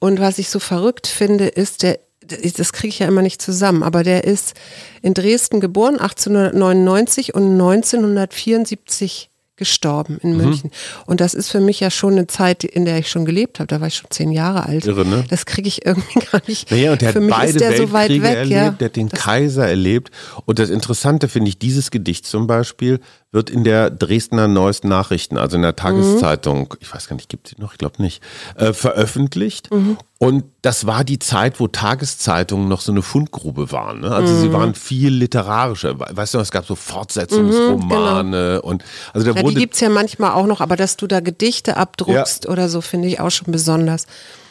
Und 0.00 0.18
was 0.18 0.38
ich 0.38 0.48
so 0.48 0.58
verrückt 0.58 1.06
finde, 1.06 1.46
ist, 1.46 1.84
der, 1.84 2.00
das 2.20 2.72
kriege 2.72 2.88
ich 2.88 2.98
ja 2.98 3.06
immer 3.06 3.22
nicht 3.22 3.40
zusammen, 3.40 3.84
aber 3.84 4.02
der 4.02 4.24
ist 4.24 4.54
in 5.00 5.14
Dresden 5.14 5.60
geboren, 5.60 6.00
1899 6.00 7.34
und 7.34 7.52
1974 7.52 9.30
gestorben 9.58 10.14
Mhm. 10.14 10.30
in 10.30 10.36
München. 10.38 10.70
Und 11.04 11.20
das 11.20 11.34
ist 11.34 11.50
für 11.50 11.60
mich 11.60 11.80
ja 11.80 11.90
schon 11.90 12.12
eine 12.14 12.26
Zeit, 12.26 12.64
in 12.64 12.86
der 12.86 12.98
ich 12.98 13.10
schon 13.10 13.24
gelebt 13.26 13.58
habe. 13.58 13.66
Da 13.66 13.80
war 13.80 13.88
ich 13.88 13.96
schon 13.96 14.10
zehn 14.10 14.30
Jahre 14.32 14.64
alt. 14.64 14.86
Irre, 14.86 15.04
ne? 15.04 15.24
Das 15.28 15.44
kriege 15.44 15.68
ich 15.68 15.84
irgendwie 15.84 16.20
gar 16.32 16.40
nicht. 16.46 16.70
Naja, 16.70 16.92
und 16.92 17.02
der 17.02 17.12
für 17.12 17.18
hat 17.18 17.22
mich 17.26 17.34
beide 17.34 17.50
ist 17.50 17.60
der 17.60 17.76
so 17.76 17.92
weit 17.92 18.10
weg. 18.10 18.22
erlebt, 18.22 18.50
ja. 18.50 18.70
der 18.70 18.86
hat 18.86 18.96
den 18.96 19.10
Kaiser 19.10 19.68
erlebt. 19.68 20.10
Und 20.46 20.58
das 20.58 20.70
Interessante 20.70 21.28
finde 21.28 21.50
ich, 21.50 21.58
dieses 21.58 21.90
Gedicht 21.90 22.24
zum 22.26 22.46
Beispiel 22.46 23.00
wird 23.30 23.50
in 23.50 23.62
der 23.62 23.90
Dresdner 23.90 24.48
Neuesten 24.48 24.88
Nachrichten, 24.88 25.36
also 25.36 25.56
in 25.56 25.62
der 25.62 25.76
Tageszeitung, 25.76 26.74
ich 26.80 26.92
weiß 26.92 27.08
gar 27.08 27.16
nicht, 27.16 27.28
gibt 27.28 27.48
sie 27.48 27.56
noch, 27.58 27.72
ich 27.72 27.78
glaube 27.78 28.00
nicht, 28.00 28.22
äh, 28.56 28.72
veröffentlicht. 28.72 29.68
Und 30.16 30.44
das 30.62 30.86
war 30.86 31.04
die 31.04 31.18
Zeit, 31.18 31.60
wo 31.60 31.68
Tageszeitungen 31.68 32.68
noch 32.68 32.80
so 32.80 32.90
eine 32.90 33.02
Fundgrube 33.02 33.70
waren. 33.70 34.00
Ne? 34.00 34.10
Also 34.10 34.34
sie 34.34 34.52
waren 34.52 34.74
viel 34.74 35.12
literarischer. 35.12 35.98
Weißt 35.98 36.34
du, 36.34 36.38
es 36.38 36.50
gab 36.50 36.66
so 36.66 36.74
Fortsetzungsromane 36.74 38.62
und 38.62 38.82
also 39.12 39.26
da 39.26 39.32
Ja, 39.34 39.40
die 39.40 39.46
wurde 39.46 39.60
gibt's 39.60 39.80
ja 39.80 39.90
manchmal 39.90 40.32
auch 40.32 40.46
noch, 40.46 40.62
aber 40.62 40.76
dass 40.76 40.96
du 40.96 41.06
da 41.06 41.20
Gedichte 41.20 41.76
abdruckst 41.76 42.48
oder 42.48 42.68
so, 42.70 42.80
finde 42.80 43.08
ich 43.08 43.20
auch 43.20 43.30
schon 43.30 43.52
besonders. 43.52 44.06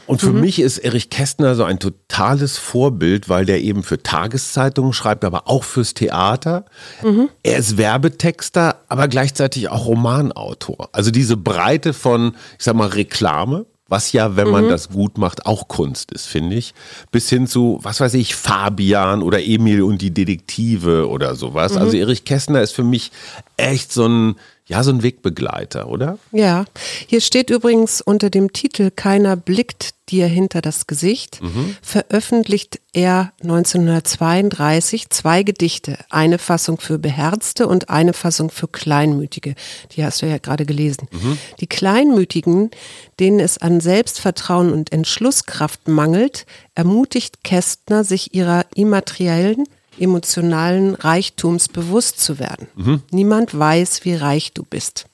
Und 0.08 0.22
für 0.22 0.32
mhm. 0.32 0.42
mich 0.42 0.60
ist 0.60 0.78
Erich 0.80 1.10
Kästner 1.10 1.56
so 1.56 1.64
ein 1.64 1.80
totales 1.80 2.58
Vorbild, 2.58 3.30
weil 3.30 3.46
der 3.46 3.62
eben 3.62 3.84
für 3.84 4.02
Tageszeitungen 4.02 4.94
schreibt, 4.94 5.26
aber 5.26 5.48
auch 5.48 5.64
fürs 5.64 5.94
Theater. 5.94 6.66
Mhm. 7.04 7.30
Er 7.44 7.58
ist 7.58 7.78
Werbetexter, 7.78 8.82
aber 8.88 9.08
gleichzeitig 9.10 9.70
auch 9.70 9.86
Romanautor. 9.86 10.90
Also 10.94 11.12
diese 11.12 11.38
Breite 11.38 11.94
von, 11.94 12.36
ich 12.58 12.64
sag 12.64 12.76
mal, 12.76 12.88
Reklame, 12.88 13.66
was 13.90 14.12
ja, 14.12 14.36
wenn 14.36 14.50
man 14.50 14.66
mhm. 14.66 14.70
das 14.70 14.90
gut 14.90 15.18
macht, 15.18 15.46
auch 15.46 15.68
Kunst 15.68 16.12
ist, 16.12 16.26
finde 16.26 16.56
ich. 16.56 16.74
Bis 17.12 17.30
hin 17.30 17.48
zu, 17.48 17.80
was 17.84 18.00
weiß 18.00 18.14
ich, 18.16 18.36
Fabian 18.36 19.22
oder 19.22 19.42
Emil 19.44 19.82
und 19.82 20.02
die 20.02 20.14
Detektive 20.14 21.08
oder 21.10 21.36
sowas. 21.36 21.74
Mhm. 21.74 21.80
Also 21.80 21.98
Erich 21.98 22.26
Kästner 22.26 22.62
ist 22.62 22.74
für 22.74 22.84
mich 22.84 23.12
echt 23.56 23.92
so 23.92 24.08
ein 24.08 24.36
ja, 24.68 24.84
so 24.84 24.92
ein 24.92 25.02
Wegbegleiter, 25.02 25.88
oder? 25.88 26.20
Ja. 26.34 26.66
Hier 27.08 27.22
steht 27.22 27.50
übrigens 27.50 28.02
unter 28.02 28.30
dem 28.30 28.52
Titel 28.52 28.92
Keiner 28.92 29.38
blickt 29.38 29.96
dir 30.10 30.28
hinter 30.28 30.62
das 30.62 30.88
Gesicht, 30.88 31.42
mhm. 31.42 31.76
veröffentlicht 31.82 32.80
er 32.94 33.32
1932 33.44 35.10
zwei 35.10 35.44
Gedichte. 35.44 35.98
Eine 36.10 36.38
Fassung 36.38 36.80
für 36.80 37.00
Beherzte 37.00 37.68
und 37.68 37.90
eine 37.90 38.12
Fassung 38.14 38.50
für 38.50 38.68
Kleinmütige. 38.68 39.56
Die 39.92 40.04
hast 40.04 40.22
du 40.22 40.26
ja 40.26 40.38
gerade 40.38 40.66
gelesen. 40.66 41.08
Mhm. 41.12 41.38
Die 41.62 41.68
Kleinmütigen, 41.68 42.72
denen 43.20 43.40
es 43.40 43.58
an 43.58 43.80
Selbstvertrauen 43.80 44.72
und 44.72 44.92
Entschlusskraft 44.92 45.88
mangelt, 45.88 46.46
ermutigt 46.76 47.44
Kästner, 47.44 48.04
sich 48.04 48.34
ihrer 48.34 48.66
immateriellen 48.76 49.66
emotionalen 50.00 50.96
Reichtums 50.96 51.68
bewusst 51.68 52.20
zu 52.20 52.40
werden. 52.40 52.68
Mhm. 52.76 53.02
Niemand 53.12 53.58
weiß, 53.58 54.06
wie 54.06 54.16
reich 54.16 54.54
du 54.54 54.64
bist. 54.64 55.06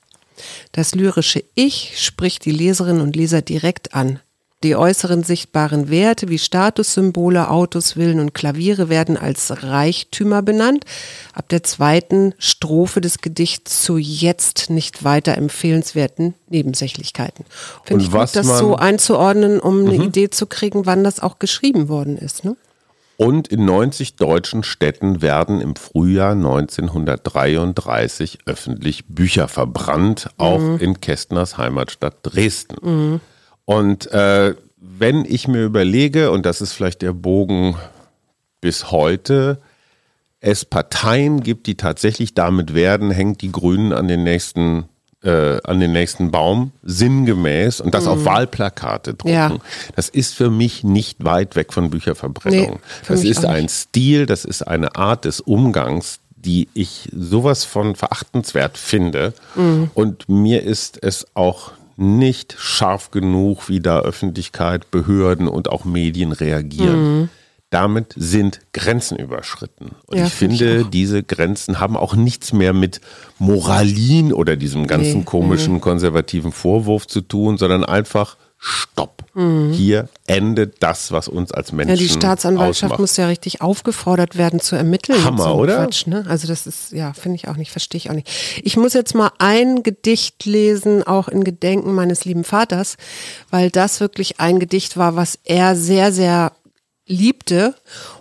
Das 0.72 0.96
lyrische 0.96 1.44
Ich 1.56 1.94
spricht 2.04 2.46
die 2.46 2.52
Leserinnen 2.52 3.02
und 3.02 3.16
Leser 3.16 3.42
direkt 3.42 3.94
an. 3.94 4.20
Die 4.64 4.78
äußeren 4.78 5.24
sichtbaren 5.24 5.90
Werte 5.90 6.30
wie 6.30 6.40
Statussymbole, 6.40 7.50
Autos, 7.50 7.94
Villen 7.94 8.22
und 8.22 8.34
Klaviere 8.34 8.88
werden 8.88 9.18
als 9.18 9.62
Reichtümer 9.62 10.42
benannt. 10.42 10.86
Ab 11.34 11.50
der 11.50 11.64
zweiten 11.64 12.34
Strophe 12.38 13.02
des 13.02 13.18
Gedichts 13.18 13.84
zu 13.84 13.98
jetzt 13.98 14.70
nicht 14.70 15.04
weiter 15.04 15.38
empfehlenswerten 15.38 16.34
Nebensächlichkeiten. 16.48 17.44
Finde 17.84 18.06
ich 18.06 18.12
gut, 18.12 18.30
das 18.34 18.58
so 18.58 18.78
einzuordnen, 18.78 19.60
um 19.60 19.82
eine 19.82 19.98
mhm. 19.98 20.04
Idee 20.04 20.30
zu 20.30 20.48
kriegen, 20.48 20.86
wann 20.86 21.04
das 21.04 21.20
auch 21.20 21.40
geschrieben 21.40 21.90
worden 21.90 22.18
ist. 22.18 22.46
Ne? 22.46 22.56
Und 23.18 23.48
in 23.48 23.66
90 23.66 24.16
deutschen 24.16 24.64
Städten 24.64 25.22
werden 25.22 25.62
im 25.62 25.76
Frühjahr 25.76 26.32
1933 26.32 28.40
öffentlich 28.46 29.06
Bücher 29.08 29.48
verbrannt, 29.48 30.30
auch 30.38 30.60
mhm. 30.60 30.78
in 30.80 31.00
Kästners 31.00 31.58
Heimatstadt 31.58 32.18
Dresden. 32.24 32.76
Mhm. 32.82 33.22
Und 33.66 34.12
äh, 34.12 34.56
wenn 34.78 35.26
ich 35.26 35.48
mir 35.48 35.64
überlege, 35.64 36.32
und 36.32 36.46
das 36.46 36.60
ist 36.62 36.74
vielleicht 36.74 37.02
der 37.02 37.14
Bogen 37.14 37.78
bis 38.62 38.92
heute, 38.92 39.60
es 40.40 40.66
Parteien 40.66 41.42
gibt, 41.42 41.68
die 41.68 41.76
tatsächlich 41.76 42.34
damit 42.34 42.74
werden, 42.74 43.12
hängt 43.12 43.42
die 43.42 43.52
Grünen 43.52 43.94
an 43.94 44.10
den 44.10 44.24
nächsten 44.24 44.90
äh, 45.24 45.60
an 45.64 45.80
den 45.80 45.92
nächsten 45.92 46.32
Baum, 46.32 46.72
sinngemäß, 46.84 47.82
und 47.82 47.94
das 47.94 48.06
mhm. 48.06 48.12
auf 48.12 48.26
Wahlplakate 48.26 49.14
drucken. 49.14 49.34
Ja. 49.34 49.58
Das 49.96 50.10
ist 50.10 50.36
für 50.36 50.50
mich 50.50 50.84
nicht 50.84 51.24
weit 51.24 51.56
weg 51.56 51.74
von 51.74 51.90
Bücherverbrennung. 51.90 52.74
Nee, 52.74 52.80
das 53.08 53.24
ist 53.24 53.46
ein 53.46 53.70
Stil, 53.70 54.26
das 54.26 54.46
ist 54.46 54.64
eine 54.64 54.96
Art 54.96 55.26
des 55.26 55.40
Umgangs, 55.40 56.20
die 56.36 56.68
ich 56.74 57.10
sowas 57.16 57.64
von 57.64 57.96
verachtenswert 57.96 58.78
finde. 58.78 59.34
Mhm. 59.56 59.92
Und 59.94 60.28
mir 60.28 60.64
ist 60.64 61.02
es 61.02 61.26
auch 61.36 61.72
nicht 61.96 62.56
scharf 62.58 63.12
genug, 63.12 63.70
wie 63.70 63.80
da 63.80 64.00
Öffentlichkeit, 64.00 64.92
Behörden 64.92 65.48
und 65.48 65.70
auch 65.70 65.86
Medien 65.86 66.32
reagieren. 66.32 67.20
Mhm 67.22 67.30
damit 67.74 68.14
sind 68.16 68.60
Grenzen 68.72 69.18
überschritten. 69.18 69.96
Und 70.06 70.18
ja, 70.18 70.28
ich 70.28 70.34
finde, 70.34 70.82
ich 70.82 70.88
diese 70.88 71.24
Grenzen 71.24 71.80
haben 71.80 71.98
auch 71.98 72.16
nichts 72.16 72.54
mehr 72.54 72.72
mit 72.72 73.02
Moralin 73.40 74.32
oder 74.32 74.56
diesem 74.56 74.86
ganzen 74.86 75.20
nee, 75.20 75.26
komischen 75.26 75.76
nee. 75.76 75.80
konservativen 75.80 76.52
Vorwurf 76.52 77.08
zu 77.08 77.22
tun, 77.22 77.58
sondern 77.58 77.84
einfach 77.84 78.38
Stopp. 78.66 79.26
Mhm. 79.34 79.74
Hier 79.74 80.08
endet 80.28 80.76
das, 80.82 81.12
was 81.12 81.28
uns 81.28 81.52
als 81.52 81.74
Menschen. 81.74 81.96
Ja, 81.96 82.02
die 82.02 82.08
Staatsanwaltschaft 82.08 82.94
ausmacht. 82.94 83.00
muss 83.00 83.18
ja 83.18 83.28
richtig 83.28 83.62
aufgefordert 83.62 84.38
werden 84.38 84.60
zu 84.62 84.76
ermitteln. 84.76 85.22
Hammer, 85.26 85.44
so 85.44 85.56
oder? 85.56 85.78
Quatsch, 85.78 86.08
ne? 86.08 86.24
Also 86.30 86.48
das 86.48 86.66
ist, 86.66 86.92
ja, 86.92 87.12
finde 87.12 87.36
ich 87.36 87.48
auch 87.50 87.58
nicht, 87.58 87.72
verstehe 87.72 87.98
ich 87.98 88.10
auch 88.10 88.14
nicht. 88.14 88.30
Ich 88.64 88.78
muss 88.78 88.94
jetzt 88.94 89.16
mal 89.16 89.32
ein 89.40 89.84
Gedicht 89.84 90.46
lesen, 90.46 91.04
auch 91.04 91.28
in 91.28 91.44
Gedenken 91.44 91.94
meines 91.94 92.24
lieben 92.24 92.44
Vaters, 92.44 92.96
weil 93.50 93.70
das 93.70 94.00
wirklich 94.00 94.40
ein 94.40 94.60
Gedicht 94.60 94.96
war, 94.96 95.16
was 95.18 95.40
er 95.44 95.76
sehr, 95.76 96.14
sehr 96.14 96.54
liebte 97.06 97.76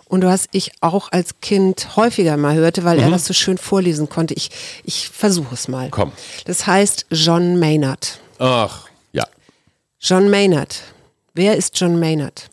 und 0.05 0.23
was 0.23 0.47
ich 0.51 0.71
auch 0.81 1.11
als 1.11 1.39
Kind 1.41 1.95
häufiger 1.95 2.37
mal 2.37 2.55
hörte, 2.55 2.83
weil 2.83 2.97
mhm. 2.97 3.03
er 3.03 3.09
das 3.11 3.25
so 3.25 3.33
schön 3.33 3.57
vorlesen 3.57 4.09
konnte. 4.09 4.33
Ich, 4.33 4.49
ich 4.83 5.09
versuche 5.09 5.53
es 5.53 5.67
mal. 5.67 5.89
Komm. 5.89 6.11
Das 6.45 6.67
heißt 6.67 7.07
John 7.11 7.59
Maynard. 7.59 8.19
Ach, 8.39 8.87
ja. 9.11 9.25
John 9.99 10.29
Maynard. 10.29 10.81
Wer 11.33 11.55
ist 11.57 11.79
John 11.79 11.99
Maynard? 11.99 12.49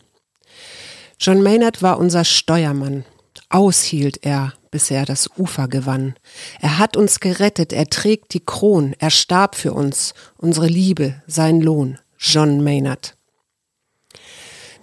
John 1.19 1.43
Maynard 1.43 1.81
war 1.81 1.99
unser 1.99 2.25
Steuermann. 2.25 3.05
Aushielt 3.49 4.23
er, 4.23 4.53
bis 4.71 4.89
er 4.89 5.05
das 5.05 5.29
Ufer 5.37 5.67
gewann. 5.67 6.15
Er 6.61 6.79
hat 6.79 6.95
uns 6.95 7.19
gerettet, 7.19 7.73
er 7.73 7.87
trägt 7.89 8.33
die 8.33 8.39
Kron, 8.39 8.95
er 8.97 9.09
starb 9.09 9.55
für 9.55 9.73
uns, 9.73 10.13
unsere 10.37 10.67
Liebe, 10.67 11.21
sein 11.27 11.59
Lohn. 11.61 11.99
John 12.17 12.63
Maynard. 12.63 13.15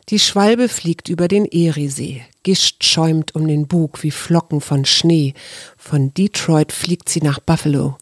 Die 0.08 0.18
Schwalbe 0.18 0.70
fliegt 0.70 1.10
über 1.10 1.28
den 1.28 1.44
Eriesee. 1.44 2.22
Gischt 2.42 2.82
schäumt 2.82 3.34
um 3.34 3.46
den 3.46 3.66
Bug 3.66 4.02
wie 4.02 4.10
Flocken 4.10 4.62
von 4.62 4.86
Schnee. 4.86 5.34
Von 5.76 6.14
Detroit 6.14 6.72
fliegt 6.72 7.10
sie 7.10 7.20
nach 7.20 7.40
Buffalo. 7.40 7.98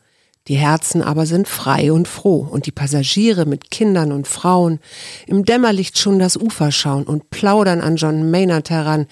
Die 0.47 0.55
Herzen 0.55 1.03
aber 1.03 1.27
sind 1.27 1.49
frei 1.49 1.91
und 1.91 2.07
froh 2.07 2.47
und 2.49 2.67
die 2.67 2.71
Passagiere 2.71 3.45
mit 3.45 3.73
Kindern 3.73 4.13
und 4.13 4.29
Frauen 4.29 4.79
im 5.27 5.45
Dämmerlicht 5.45 5.99
schon 5.99 6.21
das 6.21 6.37
Ufer 6.37 6.71
schauen 6.71 7.03
und 7.03 7.31
plaudern 7.31 7.81
an 7.81 7.97
John 7.97 8.31
Maynard 8.31 8.71
heran. 8.71 9.09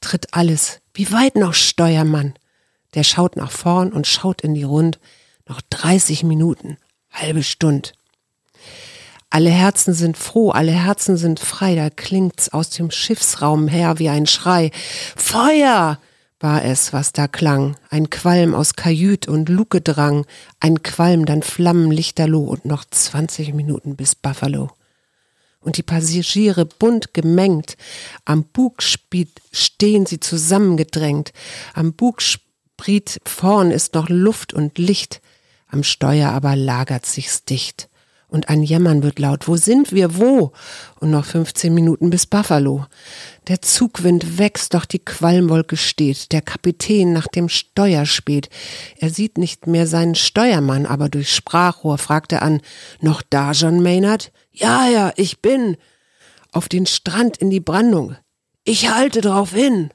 Tritt 0.00 0.28
alles. 0.32 0.78
Wie 0.94 1.10
weit 1.10 1.34
noch, 1.34 1.54
Steuermann? 1.54 2.34
Der 2.94 3.02
schaut 3.02 3.34
nach 3.34 3.50
vorn 3.50 3.92
und 3.92 4.06
schaut 4.06 4.42
in 4.42 4.54
die 4.54 4.62
Rund. 4.62 5.00
Noch 5.48 5.60
30 5.70 6.22
Minuten. 6.22 6.76
Halbe 7.10 7.42
Stund. 7.42 7.94
Alle 9.36 9.50
Herzen 9.50 9.92
sind 9.92 10.16
froh, 10.16 10.48
alle 10.48 10.72
Herzen 10.72 11.18
sind 11.18 11.40
frei, 11.40 11.74
da 11.74 11.90
klingt's 11.90 12.48
aus 12.54 12.70
dem 12.70 12.90
Schiffsraum 12.90 13.68
her 13.68 13.98
wie 13.98 14.08
ein 14.08 14.26
Schrei. 14.26 14.70
Feuer! 15.14 16.00
war 16.40 16.64
es, 16.64 16.94
was 16.94 17.12
da 17.12 17.28
klang, 17.28 17.76
ein 17.90 18.08
Qualm 18.08 18.54
aus 18.54 18.76
Kajüt 18.76 19.28
und 19.28 19.50
Luke 19.50 19.82
drang, 19.82 20.24
ein 20.58 20.82
Qualm, 20.82 21.26
dann 21.26 21.42
Flammen 21.42 21.90
lichterloh 21.90 22.44
und 22.44 22.64
noch 22.64 22.86
zwanzig 22.86 23.52
Minuten 23.52 23.94
bis 23.94 24.14
Buffalo. 24.14 24.70
Und 25.60 25.76
die 25.76 25.82
Passagiere 25.82 26.64
bunt 26.64 27.12
gemengt, 27.12 27.76
am 28.24 28.42
Bugspied 28.42 29.42
stehen 29.52 30.06
sie 30.06 30.18
zusammengedrängt, 30.18 31.34
am 31.74 31.92
Bugspriet 31.92 33.20
vorn 33.26 33.70
ist 33.70 33.92
noch 33.92 34.08
Luft 34.08 34.54
und 34.54 34.78
Licht, 34.78 35.20
am 35.68 35.82
Steuer 35.82 36.30
aber 36.30 36.56
lagert 36.56 37.04
sich's 37.04 37.44
dicht 37.44 37.90
und 38.36 38.50
ein 38.50 38.62
Jammern 38.62 39.02
wird 39.02 39.18
laut. 39.18 39.48
Wo 39.48 39.56
sind 39.56 39.92
wir? 39.92 40.18
Wo? 40.18 40.52
Und 41.00 41.10
noch 41.10 41.24
15 41.24 41.72
Minuten 41.72 42.10
bis 42.10 42.26
Buffalo. 42.26 42.84
Der 43.48 43.62
Zugwind 43.62 44.38
wächst, 44.38 44.74
doch 44.74 44.84
die 44.84 44.98
Qualmwolke 44.98 45.78
steht. 45.78 46.32
Der 46.32 46.42
Kapitän 46.42 47.14
nach 47.14 47.28
dem 47.28 47.48
Steuer 47.48 48.04
späht. 48.04 48.50
Er 48.98 49.08
sieht 49.08 49.38
nicht 49.38 49.66
mehr 49.66 49.86
seinen 49.86 50.14
Steuermann, 50.14 50.84
aber 50.84 51.08
durch 51.08 51.34
Sprachrohr 51.34 51.96
fragt 51.96 52.32
er 52.32 52.42
an, 52.42 52.60
noch 53.00 53.22
da, 53.22 53.52
John 53.52 53.82
Maynard? 53.82 54.32
Ja, 54.52 54.86
ja, 54.86 55.12
ich 55.16 55.40
bin. 55.40 55.78
Auf 56.52 56.68
den 56.68 56.84
Strand 56.84 57.38
in 57.38 57.48
die 57.48 57.60
Brandung. 57.60 58.16
Ich 58.64 58.90
halte 58.90 59.22
drauf 59.22 59.52
hin. 59.54 59.90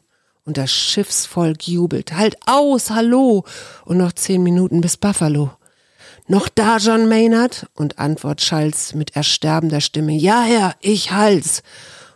Und 0.46 0.58
das 0.58 0.72
Schiffsvolk 0.72 1.68
jubelt. 1.68 2.14
Halt 2.14 2.38
aus, 2.48 2.90
hallo. 2.90 3.46
Und 3.86 3.98
noch 3.98 4.14
zehn 4.14 4.42
Minuten 4.42 4.82
bis 4.82 4.98
Buffalo. 4.98 5.52
Noch 6.32 6.48
da, 6.48 6.78
John 6.78 7.10
Maynard? 7.10 7.68
Und 7.74 8.00
Antwort 8.00 8.40
Schalls 8.40 8.96
mit 8.96 9.18
ersterbender 9.18 9.82
Stimme, 9.82 10.14
ja, 10.14 10.44
Herr, 10.44 10.78
ich 10.80 11.12
halt's. 11.12 11.62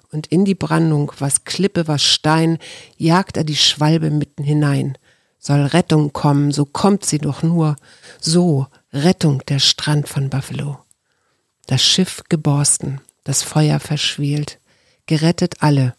Und 0.10 0.27
in 0.27 0.45
die 0.45 0.55
Brandung, 0.55 1.12
was 1.19 1.43
Klippe, 1.43 1.89
was 1.89 2.01
Stein, 2.01 2.57
jagt 2.95 3.36
er 3.36 3.43
die 3.43 3.57
Schwalbe 3.57 4.12
mitten 4.12 4.45
hinein. 4.45 4.98
Soll 5.38 5.60
Rettung 5.65 6.13
kommen, 6.13 6.53
so 6.53 6.63
kommt 6.63 7.05
sie 7.05 7.17
doch 7.17 7.43
nur. 7.43 7.75
So, 8.22 8.67
Rettung 8.93 9.43
der 9.50 9.60
Strand 9.60 10.07
von 10.07 10.29
Buffalo. 10.29 10.79
Das 11.67 11.84
Schiff 11.84 12.24
geborsten, 12.29 13.01
das 13.25 13.43
Feuer 13.43 13.81
verschwielt, 13.81 14.60
gerettet 15.07 15.55
alle, 15.60 15.93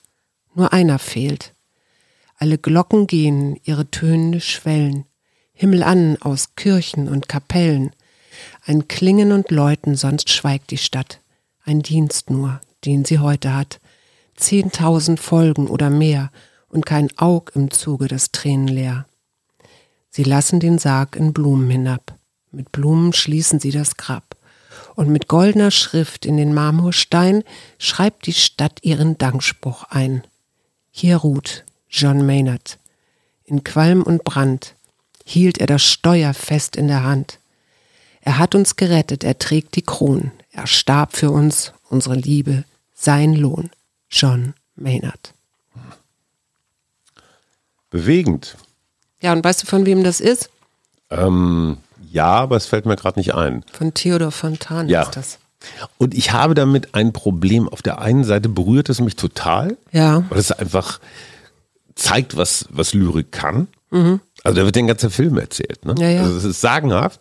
nur 0.54 0.72
einer 0.72 0.98
fehlt. 0.98 1.52
Alle 2.38 2.56
Glocken 2.56 3.08
gehen, 3.08 3.60
ihre 3.62 3.90
tönende 3.90 4.40
Schwellen. 4.40 5.04
Himmel 5.52 5.82
an 5.82 6.16
aus 6.22 6.54
Kirchen 6.54 7.08
und 7.08 7.28
Kapellen, 7.28 7.90
ein 8.66 8.88
Klingen 8.88 9.30
und 9.30 9.50
Läuten, 9.50 9.94
sonst 9.94 10.28
schweigt 10.28 10.70
die 10.72 10.78
Stadt, 10.78 11.20
ein 11.64 11.82
Dienst 11.82 12.30
nur, 12.30 12.60
den 12.84 13.04
sie 13.04 13.20
heute 13.20 13.54
hat. 13.54 13.80
Zehntausend 14.34 15.20
Folgen 15.20 15.68
oder 15.68 15.88
mehr 15.88 16.30
und 16.68 16.84
kein 16.84 17.16
Aug 17.16 17.52
im 17.54 17.70
Zuge 17.70 18.08
des 18.08 18.32
Tränen 18.32 18.68
leer. 18.68 19.06
Sie 20.10 20.24
lassen 20.24 20.60
den 20.60 20.78
Sarg 20.78 21.14
in 21.16 21.32
Blumen 21.32 21.70
hinab. 21.70 22.18
Mit 22.50 22.72
Blumen 22.72 23.12
schließen 23.12 23.60
sie 23.60 23.70
das 23.70 23.96
Grab. 23.96 24.36
Und 24.94 25.08
mit 25.08 25.28
goldener 25.28 25.70
Schrift 25.70 26.26
in 26.26 26.36
den 26.36 26.52
Marmorstein 26.52 27.44
schreibt 27.78 28.26
die 28.26 28.32
Stadt 28.32 28.80
ihren 28.82 29.16
Dankspruch 29.16 29.84
ein. 29.84 30.22
Hier 30.90 31.18
ruht 31.18 31.64
John 31.88 32.26
Maynard. 32.26 32.78
In 33.44 33.62
Qualm 33.62 34.02
und 34.02 34.24
Brand 34.24 34.74
hielt 35.24 35.58
er 35.58 35.66
das 35.66 35.84
Steuer 35.84 36.34
fest 36.34 36.76
in 36.76 36.88
der 36.88 37.04
Hand. 37.04 37.38
Er 38.26 38.38
hat 38.38 38.56
uns 38.56 38.74
gerettet, 38.74 39.22
er 39.22 39.38
trägt 39.38 39.76
die 39.76 39.82
Kronen. 39.82 40.32
Er 40.50 40.66
starb 40.66 41.14
für 41.16 41.30
uns, 41.30 41.72
unsere 41.88 42.16
Liebe, 42.16 42.64
sein 42.92 43.34
Lohn. 43.34 43.70
John 44.10 44.54
Maynard. 44.74 45.32
Bewegend. 47.90 48.56
Ja, 49.20 49.32
und 49.32 49.44
weißt 49.44 49.62
du, 49.62 49.66
von 49.68 49.86
wem 49.86 50.02
das 50.02 50.20
ist? 50.20 50.50
Ähm, 51.08 51.76
ja, 52.10 52.26
aber 52.26 52.56
es 52.56 52.66
fällt 52.66 52.84
mir 52.84 52.96
gerade 52.96 53.16
nicht 53.16 53.32
ein. 53.34 53.64
Von 53.72 53.94
Theodor 53.94 54.32
Fontan 54.32 54.88
Ja. 54.88 55.02
ist 55.02 55.14
das. 55.16 55.38
Und 55.96 56.12
ich 56.12 56.32
habe 56.32 56.54
damit 56.56 56.96
ein 56.96 57.12
Problem. 57.12 57.68
Auf 57.68 57.80
der 57.80 58.00
einen 58.00 58.24
Seite 58.24 58.48
berührt 58.48 58.88
es 58.88 59.00
mich 59.00 59.14
total, 59.14 59.76
Ja. 59.92 60.24
weil 60.30 60.38
es 60.40 60.50
einfach 60.50 60.98
zeigt, 61.94 62.36
was, 62.36 62.66
was 62.70 62.92
Lyrik 62.92 63.30
kann. 63.30 63.68
Also 64.42 64.56
da 64.58 64.64
wird 64.64 64.76
ein 64.76 64.88
ganzer 64.88 65.10
Film 65.10 65.38
erzählt. 65.38 65.84
Ne? 65.86 65.92
Mhm. 65.94 66.00
Ja, 66.02 66.08
ja. 66.10 66.22
Also 66.22 66.36
es 66.38 66.44
ist 66.44 66.60
sagenhaft. 66.60 67.20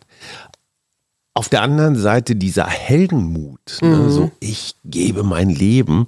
Auf 1.37 1.49
der 1.49 1.61
anderen 1.61 1.95
Seite 1.97 2.35
dieser 2.35 2.65
Heldenmut, 2.65 3.59
Mhm. 3.81 3.89
ne? 3.89 4.09
so 4.09 4.31
ich 4.39 4.75
gebe 4.85 5.21
mein 5.23 5.49
Leben, 5.49 6.07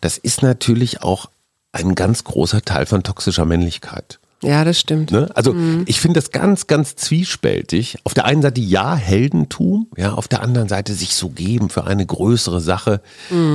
das 0.00 0.18
ist 0.18 0.42
natürlich 0.42 1.02
auch 1.02 1.30
ein 1.72 1.94
ganz 1.94 2.24
großer 2.24 2.62
Teil 2.62 2.86
von 2.86 3.02
toxischer 3.02 3.44
Männlichkeit. 3.46 4.18
Ja, 4.42 4.64
das 4.64 4.78
stimmt. 4.78 5.12
Ne? 5.12 5.30
Also 5.34 5.56
ich 5.86 5.98
finde 5.98 6.20
das 6.20 6.30
ganz, 6.30 6.66
ganz 6.66 6.94
zwiespältig. 6.94 7.96
Auf 8.04 8.12
der 8.12 8.26
einen 8.26 8.42
Seite 8.42 8.60
ja 8.60 8.94
Heldentum, 8.94 9.88
ja, 9.96 10.12
auf 10.12 10.28
der 10.28 10.42
anderen 10.42 10.68
Seite 10.68 10.92
sich 10.92 11.14
so 11.14 11.30
geben 11.30 11.70
für 11.70 11.84
eine 11.84 12.04
größere 12.04 12.60
Sache. 12.60 13.00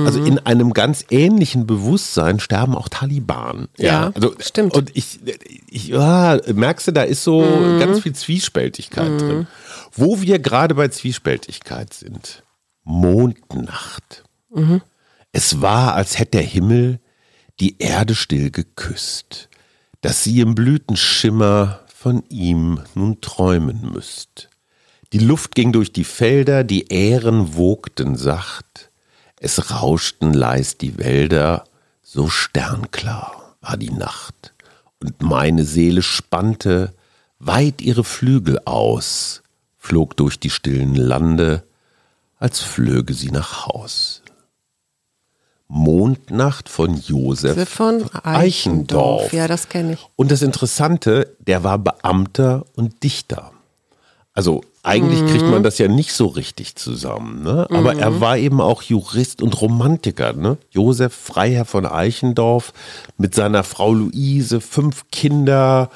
Also 0.04 0.22
in 0.24 0.40
einem 0.40 0.72
ganz 0.72 1.04
ähnlichen 1.10 1.68
Bewusstsein 1.68 2.40
sterben 2.40 2.74
auch 2.74 2.88
Taliban. 2.88 3.68
Ja, 3.78 4.10
also, 4.14 4.34
stimmt. 4.40 4.74
Und 4.76 4.90
ich, 4.94 5.20
ich 5.70 5.86
ja, 5.86 6.38
merkst 6.52 6.88
du, 6.88 6.92
da 6.92 7.02
ist 7.04 7.22
so 7.22 7.40
ganz 7.78 8.00
viel 8.00 8.12
Zwiespältigkeit 8.12 9.20
drin. 9.20 9.46
Wo 9.94 10.20
wir 10.20 10.38
gerade 10.38 10.74
bei 10.74 10.88
Zwiespältigkeit 10.88 11.92
sind. 11.92 12.42
Mondnacht. 12.84 14.24
Es 15.32 15.60
war, 15.60 15.94
als 15.94 16.18
hätte 16.18 16.38
der 16.38 16.42
Himmel 16.42 17.00
die 17.60 17.78
Erde 17.78 18.14
still 18.14 18.50
geküsst, 18.50 19.48
dass 20.00 20.24
sie 20.24 20.40
im 20.40 20.54
Blütenschimmer 20.54 21.80
von 21.86 22.24
ihm 22.28 22.80
nun 22.94 23.20
träumen 23.20 23.92
müsst. 23.92 24.48
Die 25.12 25.18
Luft 25.18 25.54
ging 25.54 25.72
durch 25.72 25.92
die 25.92 26.04
Felder, 26.04 26.64
die 26.64 26.88
Ähren 26.88 27.54
wogten 27.56 28.16
sacht, 28.16 28.90
es 29.38 29.70
rauschten 29.70 30.32
leis 30.32 30.78
die 30.78 30.98
Wälder, 30.98 31.64
so 32.02 32.28
sternklar 32.28 33.56
war 33.60 33.76
die 33.76 33.90
Nacht, 33.90 34.54
und 35.00 35.20
meine 35.20 35.64
Seele 35.64 36.02
spannte 36.02 36.94
weit 37.38 37.82
ihre 37.82 38.04
Flügel 38.04 38.58
aus, 38.64 39.42
flog 39.82 40.16
durch 40.16 40.38
die 40.38 40.48
stillen 40.48 40.94
Lande, 40.94 41.64
als 42.38 42.60
flöge 42.60 43.14
sie 43.14 43.32
nach 43.32 43.66
Haus. 43.66 44.22
Mondnacht 45.66 46.68
von 46.68 46.96
Josef 46.96 47.68
von 47.68 48.08
Eichendorff. 48.22 49.32
Ja, 49.32 49.48
das 49.48 49.68
kenne 49.68 49.94
ich. 49.94 50.06
und 50.16 50.30
das 50.30 50.42
Interessante, 50.42 51.34
der 51.40 51.64
war 51.64 51.78
Beamter 51.78 52.64
und 52.76 53.02
Dichter. 53.02 53.50
Also 54.34 54.62
eigentlich 54.84 55.26
kriegt 55.30 55.50
man 55.50 55.62
das 55.62 55.78
ja 55.78 55.88
nicht 55.88 56.12
so 56.12 56.26
richtig 56.26 56.76
zusammen, 56.76 57.42
ne? 57.42 57.66
aber 57.70 57.96
er 57.96 58.20
war 58.20 58.38
eben 58.38 58.60
auch 58.60 58.82
Jurist 58.82 59.42
und 59.42 59.60
Romantiker. 59.60 60.32
Ne? 60.32 60.58
Josef 60.70 61.12
Freiherr 61.12 61.64
von 61.64 61.86
Eichendorff 61.86 62.72
mit 63.18 63.34
seiner 63.34 63.64
Frau 63.64 63.92
Luise, 63.92 64.60
fünf 64.60 65.10
Kinder. 65.10 65.90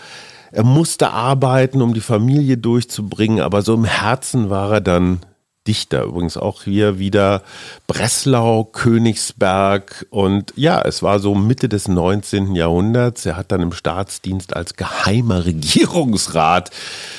Er 0.57 0.65
musste 0.65 1.11
arbeiten, 1.11 1.83
um 1.83 1.93
die 1.93 2.01
Familie 2.01 2.57
durchzubringen, 2.57 3.43
aber 3.43 3.61
so 3.61 3.75
im 3.75 3.85
Herzen 3.85 4.49
war 4.49 4.73
er 4.73 4.81
dann 4.81 5.21
Dichter. 5.69 6.05
Übrigens 6.05 6.39
auch 6.39 6.63
hier 6.63 6.99
wieder 6.99 7.43
Breslau, 7.87 8.65
Königsberg 8.65 10.07
und 10.09 10.55
ja, 10.57 10.81
es 10.81 11.03
war 11.03 11.19
so 11.19 11.35
Mitte 11.35 11.69
des 11.69 11.89
19. 11.89 12.55
Jahrhunderts. 12.55 13.27
Er 13.27 13.37
hat 13.37 13.53
dann 13.53 13.61
im 13.61 13.73
Staatsdienst 13.73 14.57
als 14.57 14.77
geheimer 14.77 15.45
Regierungsrat 15.45 16.71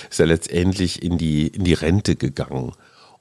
ist 0.09 0.19
er 0.19 0.25
letztendlich 0.25 1.03
in 1.03 1.19
die, 1.19 1.45
in 1.45 1.63
die 1.63 1.75
Rente 1.75 2.15
gegangen. 2.15 2.71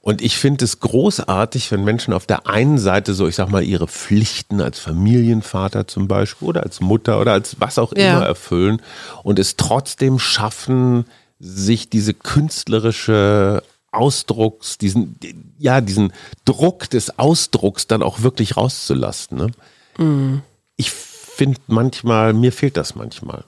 Und 0.07 0.21
ich 0.21 0.37
finde 0.37 0.63
es 0.63 0.79
großartig, 0.79 1.69
wenn 1.69 1.83
Menschen 1.83 2.13
auf 2.13 2.25
der 2.25 2.47
einen 2.47 2.77
Seite 2.77 3.13
so, 3.13 3.27
ich 3.27 3.35
sag 3.35 3.49
mal, 3.49 3.61
ihre 3.61 3.89
Pflichten 3.89 4.61
als 4.61 4.79
Familienvater 4.79 5.85
zum 5.85 6.07
Beispiel 6.07 6.47
oder 6.47 6.63
als 6.63 6.79
Mutter 6.79 7.19
oder 7.19 7.33
als 7.33 7.57
was 7.59 7.77
auch 7.77 7.91
Ja. 7.93 8.15
immer 8.15 8.25
erfüllen 8.25 8.81
und 9.23 9.37
es 9.37 9.57
trotzdem 9.57 10.17
schaffen, 10.17 11.07
sich 11.41 11.89
diese 11.89 12.13
künstlerische 12.13 13.63
Ausdrucks, 13.91 14.77
diesen, 14.77 15.19
ja, 15.59 15.81
diesen 15.81 16.13
Druck 16.45 16.89
des 16.89 17.19
Ausdrucks 17.19 17.87
dann 17.87 18.01
auch 18.01 18.21
wirklich 18.21 18.55
rauszulassen. 18.55 19.37
Ne? 19.37 19.47
Mhm. 19.97 20.41
Ich 20.77 20.89
finde 20.89 21.59
manchmal, 21.67 22.31
mir 22.31 22.53
fehlt 22.53 22.77
das 22.77 22.95
manchmal. 22.95 23.43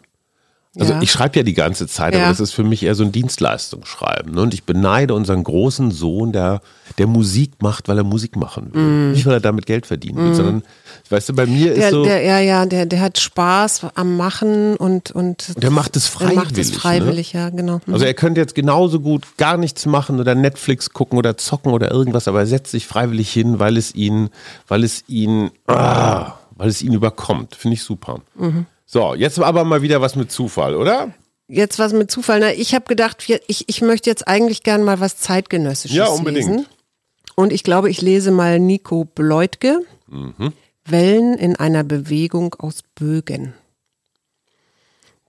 Also 0.77 0.93
Ja. 0.93 1.01
ich 1.01 1.11
schreibe 1.11 1.35
ja 1.39 1.43
die 1.43 1.55
ganze 1.55 1.87
Zeit, 1.87 2.13
Ja. 2.13 2.19
aber 2.21 2.29
das 2.29 2.39
ist 2.39 2.51
für 2.51 2.63
mich 2.63 2.83
eher 2.83 2.93
so 2.93 3.03
ein 3.03 3.11
Dienstleistungsschreiben. 3.11 4.35
Ne? 4.35 4.41
Und 4.41 4.53
ich 4.53 4.65
beneide 4.65 5.15
unseren 5.15 5.43
großen 5.43 5.89
Sohn, 5.89 6.31
der, 6.31 6.61
der 6.99 7.07
Musik 7.07 7.53
macht, 7.63 7.87
weil 7.87 7.97
er 7.97 8.03
Musik 8.03 8.35
machen 8.35 8.71
will. 8.73 8.81
Mhm. 8.81 9.11
Nicht, 9.13 9.25
weil 9.25 9.33
er 9.33 9.39
damit 9.39 9.65
Geld 9.65 9.87
verdienen 9.87 10.17
will, 10.23 10.35
sondern, 10.35 10.61
weißt 11.09 11.29
du, 11.29 11.33
bei 11.33 11.47
mir 11.47 11.71
ist 11.71 11.79
Der, 11.81 11.89
so, 11.89 12.03
der, 12.03 12.21
ja, 12.21 12.39
ja, 12.39 12.65
der, 12.67 12.85
der 12.85 13.01
hat 13.01 13.17
Spaß 13.19 13.87
am 13.95 14.15
Machen 14.15 14.75
und, 14.77 15.09
und 15.09 15.61
der 15.61 15.71
macht 15.71 15.95
es 15.95 16.05
er 16.05 16.11
freiwillig. 16.11 16.35
macht 16.35 16.57
es 16.59 16.71
Ne? 16.71 16.77
freiwillig, 16.77 17.33
ja, 17.33 17.49
genau. 17.49 17.81
Also 17.91 18.05
er 18.05 18.13
könnte 18.13 18.39
jetzt 18.39 18.53
genauso 18.53 18.99
gut 18.99 19.23
gar 19.37 19.57
nichts 19.57 19.87
machen 19.87 20.19
oder 20.19 20.35
Netflix 20.35 20.91
gucken 20.91 21.17
oder 21.17 21.35
zocken 21.35 21.73
oder 21.73 21.89
irgendwas, 21.91 22.27
aber 22.27 22.41
er 22.41 22.47
setzt 22.47 22.69
sich 22.71 22.85
freiwillig 22.85 23.31
hin, 23.33 23.57
weil 23.57 23.75
es 23.75 23.95
ihn, 23.95 24.29
weil 24.67 24.83
es 24.83 25.03
ihn, 25.07 25.49
ah, 25.65 26.33
weil 26.55 26.69
es 26.69 26.83
ihn 26.83 26.93
überkommt. 26.93 27.55
Finde 27.55 27.73
ich 27.73 27.81
super. 27.83 28.19
Mhm. 28.37 28.67
So, 28.91 29.13
jetzt 29.13 29.37
aber 29.39 29.65
mal 29.65 29.83
wieder 29.83 30.01
was 30.01 30.15
mit 30.15 30.31
Zufall, 30.31 30.73
oder? 30.75 31.13
Jetzt 31.47 31.77
was 31.77 31.93
mit 31.93 32.09
Zufall. 32.09 32.39
Na, 32.39 32.51
ich 32.51 32.73
habe 32.73 32.85
gedacht, 32.85 33.23
ich, 33.45 33.69
ich 33.69 33.81
möchte 33.83 34.09
jetzt 34.09 34.27
eigentlich 34.27 34.63
gern 34.63 34.81
mal 34.81 34.99
was 34.99 35.17
zeitgenössisches 35.17 35.95
Ja, 35.95 36.07
unbedingt. 36.07 36.47
lesen. 36.47 36.65
Und 37.35 37.53
ich 37.53 37.63
glaube, 37.63 37.91
ich 37.91 38.01
lese 38.01 38.31
mal 38.31 38.59
Nico 38.59 39.05
Bleutke. 39.05 39.81
Mhm. 40.07 40.53
Wellen 40.85 41.35
in 41.35 41.55
einer 41.55 41.83
Bewegung 41.83 42.55
aus 42.55 42.79
Bögen. 42.95 43.53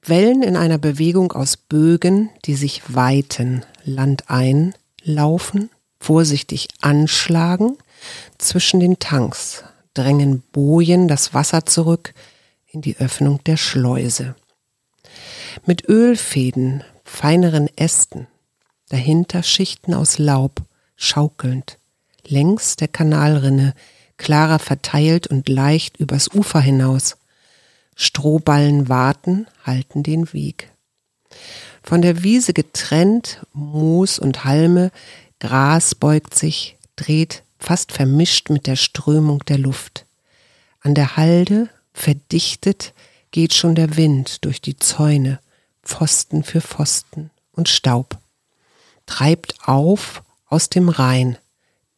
Wellen 0.02 0.42
in 0.42 0.56
einer 0.56 0.78
Bewegung 0.78 1.32
aus 1.32 1.58
Bögen, 1.58 2.30
die 2.46 2.54
sich 2.54 2.80
weiten, 2.88 3.66
landein, 3.84 4.74
laufen, 5.02 5.68
vorsichtig 5.98 6.68
anschlagen, 6.80 7.76
zwischen 8.38 8.80
den 8.80 8.98
Tanks 9.00 9.64
drängen 9.92 10.42
Bojen 10.50 11.08
das 11.08 11.34
Wasser 11.34 11.66
zurück 11.66 12.14
in 12.72 12.80
die 12.82 12.96
Öffnung 12.98 13.42
der 13.44 13.56
Schleuse. 13.56 14.34
Mit 15.66 15.88
Ölfäden, 15.88 16.84
feineren 17.04 17.68
Ästen, 17.76 18.26
dahinter 18.88 19.42
Schichten 19.42 19.94
aus 19.94 20.18
Laub, 20.18 20.62
schaukelnd, 20.96 21.78
längs 22.26 22.76
der 22.76 22.88
Kanalrinne, 22.88 23.74
klarer 24.16 24.58
verteilt 24.58 25.26
und 25.26 25.48
leicht 25.48 25.96
übers 25.96 26.28
Ufer 26.28 26.60
hinaus. 26.60 27.16
Strohballen 27.96 28.88
warten, 28.88 29.46
halten 29.64 30.02
den 30.02 30.32
Weg. 30.32 30.70
Von 31.82 32.02
der 32.02 32.22
Wiese 32.22 32.52
getrennt, 32.52 33.44
Moos 33.52 34.18
und 34.18 34.44
Halme, 34.44 34.90
Gras 35.38 35.94
beugt 35.94 36.34
sich, 36.34 36.76
dreht, 36.96 37.42
fast 37.58 37.92
vermischt 37.92 38.50
mit 38.50 38.66
der 38.66 38.76
Strömung 38.76 39.44
der 39.46 39.58
Luft. 39.58 40.06
An 40.80 40.94
der 40.94 41.16
Halde, 41.16 41.68
verdichtet, 42.00 42.94
geht 43.30 43.54
schon 43.54 43.74
der 43.74 43.96
Wind 43.96 44.44
durch 44.44 44.60
die 44.60 44.76
Zäune, 44.76 45.40
Pfosten 45.82 46.42
für 46.42 46.60
Pfosten 46.60 47.30
und 47.52 47.68
Staub. 47.68 48.18
Treibt 49.06 49.54
auf 49.66 50.22
aus 50.46 50.68
dem 50.68 50.88
Rhein, 50.88 51.38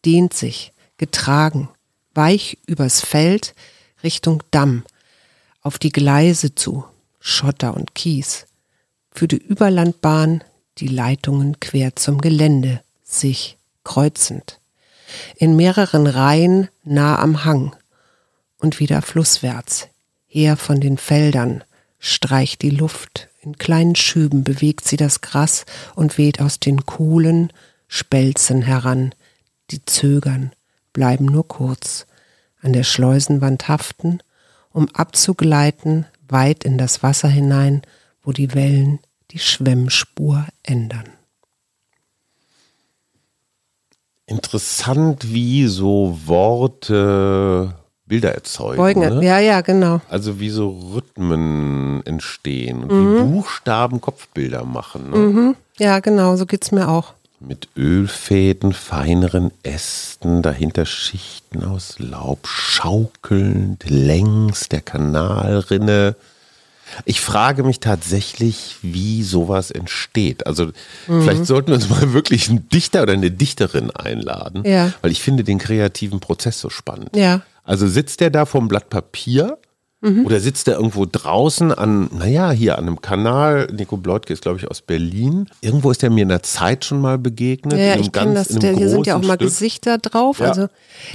dehnt 0.05 0.35
sich, 0.35 0.73
getragen, 0.99 1.69
weich 2.15 2.59
übers 2.67 3.01
Feld, 3.01 3.55
Richtung 4.03 4.43
Damm, 4.51 4.85
auf 5.63 5.79
die 5.79 5.91
Gleise 5.91 6.55
zu, 6.55 6.85
Schotter 7.19 7.75
und 7.75 7.95
Kies. 7.95 8.47
Für 9.11 9.29
die 9.29 9.37
Überlandbahn 9.37 10.43
die 10.79 10.89
Leitungen 10.89 11.61
quer 11.61 11.97
zum 11.97 12.21
Gelände, 12.21 12.83
sich 13.05 13.59
kreuzend. 13.85 14.59
In 15.37 15.57
mehreren 15.57 16.07
Reihen 16.07 16.69
nah 16.85 17.19
am 17.19 17.45
Hang. 17.45 17.77
und 18.59 18.79
wieder 18.79 19.03
flusswärts, 19.03 19.89
her 20.33 20.57
von 20.57 20.81
den 20.81 20.97
Feldern, 20.97 21.63
streicht 21.99 22.63
die 22.63 22.71
Luft, 22.71 23.29
in 23.43 23.59
kleinen 23.59 23.95
Schüben 23.97 24.45
bewegt 24.45 24.89
sie 24.89 24.97
das 24.97 25.21
Gras 25.21 25.67
und 25.95 26.17
weht 26.17 26.41
aus 26.41 26.59
den 26.59 26.87
Kohlen 26.87 27.53
Spelzen 27.87 28.63
heran, 28.63 29.15
die 29.71 29.85
zögern, 29.85 30.53
bleiben 30.95 31.27
nur 31.27 31.47
kurz, 31.47 32.07
an 32.63 32.73
der 32.73 32.85
Schleusenwand 32.85 33.69
haften, 33.69 34.21
um 34.71 34.89
abzugleiten 34.95 36.07
weit 36.29 36.65
in 36.65 36.79
das 36.79 37.03
Wasser 37.03 37.29
hinein, 37.29 37.83
wo 38.23 38.33
die 38.33 38.55
Wellen 38.55 39.01
die 39.33 39.39
Schwemmspur 39.39 40.47
ändern. 40.63 41.11
Interessant, 44.25 45.31
wie 45.31 45.67
so 45.67 46.19
Worte 46.25 47.82
Bilder 48.13 48.35
erzeugen. 48.35 48.77
Beugen, 48.77 49.01
ne? 49.01 49.25
ja, 49.25 49.39
ja, 49.39 49.63
genau. 49.63 50.03
Also 50.11 50.39
wie 50.39 50.51
so 50.51 50.69
Rhythmen 50.95 52.05
entstehen 52.05 52.85
und 52.85 52.91
wie 52.91 53.23
Buchstaben 53.23 54.03
Kopfbilder 54.03 54.67
machen. 54.67 55.11
Ne? 55.11 55.55
Ja, 55.79 55.99
genau, 56.01 56.37
so 56.37 56.45
geht's 56.45 56.73
mir 56.73 56.89
auch. 56.91 57.15
Mit 57.41 57.69
Ölfäden, 57.75 58.75
feineren 58.75 59.51
Ästen, 59.63 60.43
dahinter 60.43 60.85
Schichten 60.85 61.65
aus 61.65 61.95
Laub, 62.01 62.47
schaukelnd 62.47 63.89
längs 63.89 64.69
der 64.69 64.83
Kanalrinne. 64.83 66.15
Ich 67.07 67.23
frage 67.23 67.63
mich 67.63 67.81
tatsächlich, 67.81 68.77
wie 68.83 69.23
sowas 69.23 69.71
entsteht. 69.71 70.47
Also 70.47 70.69
vielleicht 71.07 71.47
sollten 71.47 71.69
wir 71.69 71.77
uns 71.77 71.89
mal 71.89 72.13
wirklich 72.13 72.51
einen 72.51 72.69
Dichter 72.69 73.05
oder 73.05 73.15
eine 73.15 73.31
Dichterin 73.31 73.91
einladen, 73.91 74.65
Ja. 74.67 74.93
weil 75.01 75.13
ich 75.13 75.23
finde 75.23 75.45
den 75.45 75.57
kreativen 75.57 76.21
Prozess 76.21 76.61
so 76.61 76.69
spannend. 76.69 77.17
Ja. 77.17 77.41
Also 77.65 77.87
sitzt 77.87 78.21
der 78.21 78.31
da 78.31 78.45
vom 78.47 78.69
Blatt 78.69 78.89
Papier 78.91 79.59
Mhm. 80.05 80.27
oder 80.27 80.41
sitzt 80.41 80.67
der 80.67 80.75
irgendwo 80.75 81.07
draußen 81.07 81.71
an, 81.71 82.11
naja, 82.13 82.51
hier 82.51 82.77
an 82.77 82.89
einem 82.89 83.01
Kanal. 83.01 83.69
Nico 83.73 83.97
Bleutke 83.97 84.33
ist, 84.33 84.43
glaube 84.43 84.59
ich, 84.59 84.69
aus 84.69 84.83
Berlin. 84.83 85.47
Irgendwo 85.61 85.93
ist 85.93 86.03
er 86.03 86.11
mir 86.11 86.23
in 86.25 86.29
der 86.29 86.43
Zeit 86.43 86.85
schon 86.85 87.01
mal 87.01 87.19
begegnet. 87.19 87.79
Ja, 87.79 87.95
ich 87.95 88.11
kenne 88.11 88.35
das. 88.35 88.49
Der, 88.49 88.73
hier 88.77 88.89
sind 88.89 89.07
ja 89.07 89.15
auch 89.15 89.21
mal 89.23 89.35
Stück. 89.37 89.47
Gesichter 89.47 89.99
drauf. 89.99 90.41
Ja. 90.41 90.49
Also 90.49 90.67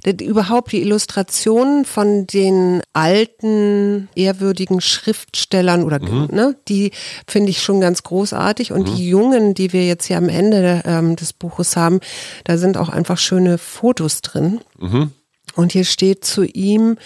der, 0.05 0.17
überhaupt 0.25 0.71
die 0.71 0.81
Illustrationen 0.81 1.83
von 1.83 2.27
den 2.27 2.81
alten, 2.93 4.07
ehrwürdigen 4.15 4.79
Schriftstellern 4.79 5.83
oder 5.83 5.99
Mhm. 5.99 6.29
ne, 6.31 6.55
die 6.69 6.91
finde 7.27 7.49
ich 7.49 7.62
schon 7.62 7.81
ganz 7.81 8.03
großartig. 8.03 8.71
Und 8.71 8.88
die 8.88 9.10
jungen, 9.10 9.53
die 9.53 9.73
wir 9.73 9.86
jetzt 9.86 10.05
hier 10.05 10.17
am 10.17 10.29
Ende 10.29 10.81
ähm, 10.86 11.17
des 11.17 11.33
Buches 11.33 11.75
haben, 11.75 11.99
da 12.45 12.57
sind 12.57 12.77
auch 12.77 12.88
einfach 12.88 13.17
schöne 13.17 13.57
Fotos 13.57 14.21
drin. 14.21 14.62
Mhm. 14.79 15.12
Und 15.58 15.74
hier 15.74 15.84
steht 15.84 16.24
zu 16.24 16.43
ihm, 16.46 16.98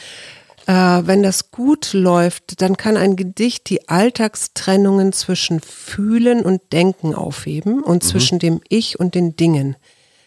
äh, 0.68 0.74
wenn 0.74 1.24
das 1.24 1.50
gut 1.52 1.94
läuft, 1.94 2.62
dann 2.62 2.78
kann 2.78 2.98
ein 2.98 3.16
Gedicht 3.16 3.70
die 3.70 3.90
Alltagstrennungen 3.90 5.12
zwischen 5.14 5.60
Fühlen 5.60 6.44
und 6.46 6.62
Denken 6.72 7.16
aufheben 7.16 7.78
Mhm. 7.78 7.84
und 7.84 8.04
zwischen 8.04 8.38
dem 8.40 8.62
Ich 8.70 9.00
und 9.00 9.16
den 9.16 9.36
Dingen. 9.36 9.76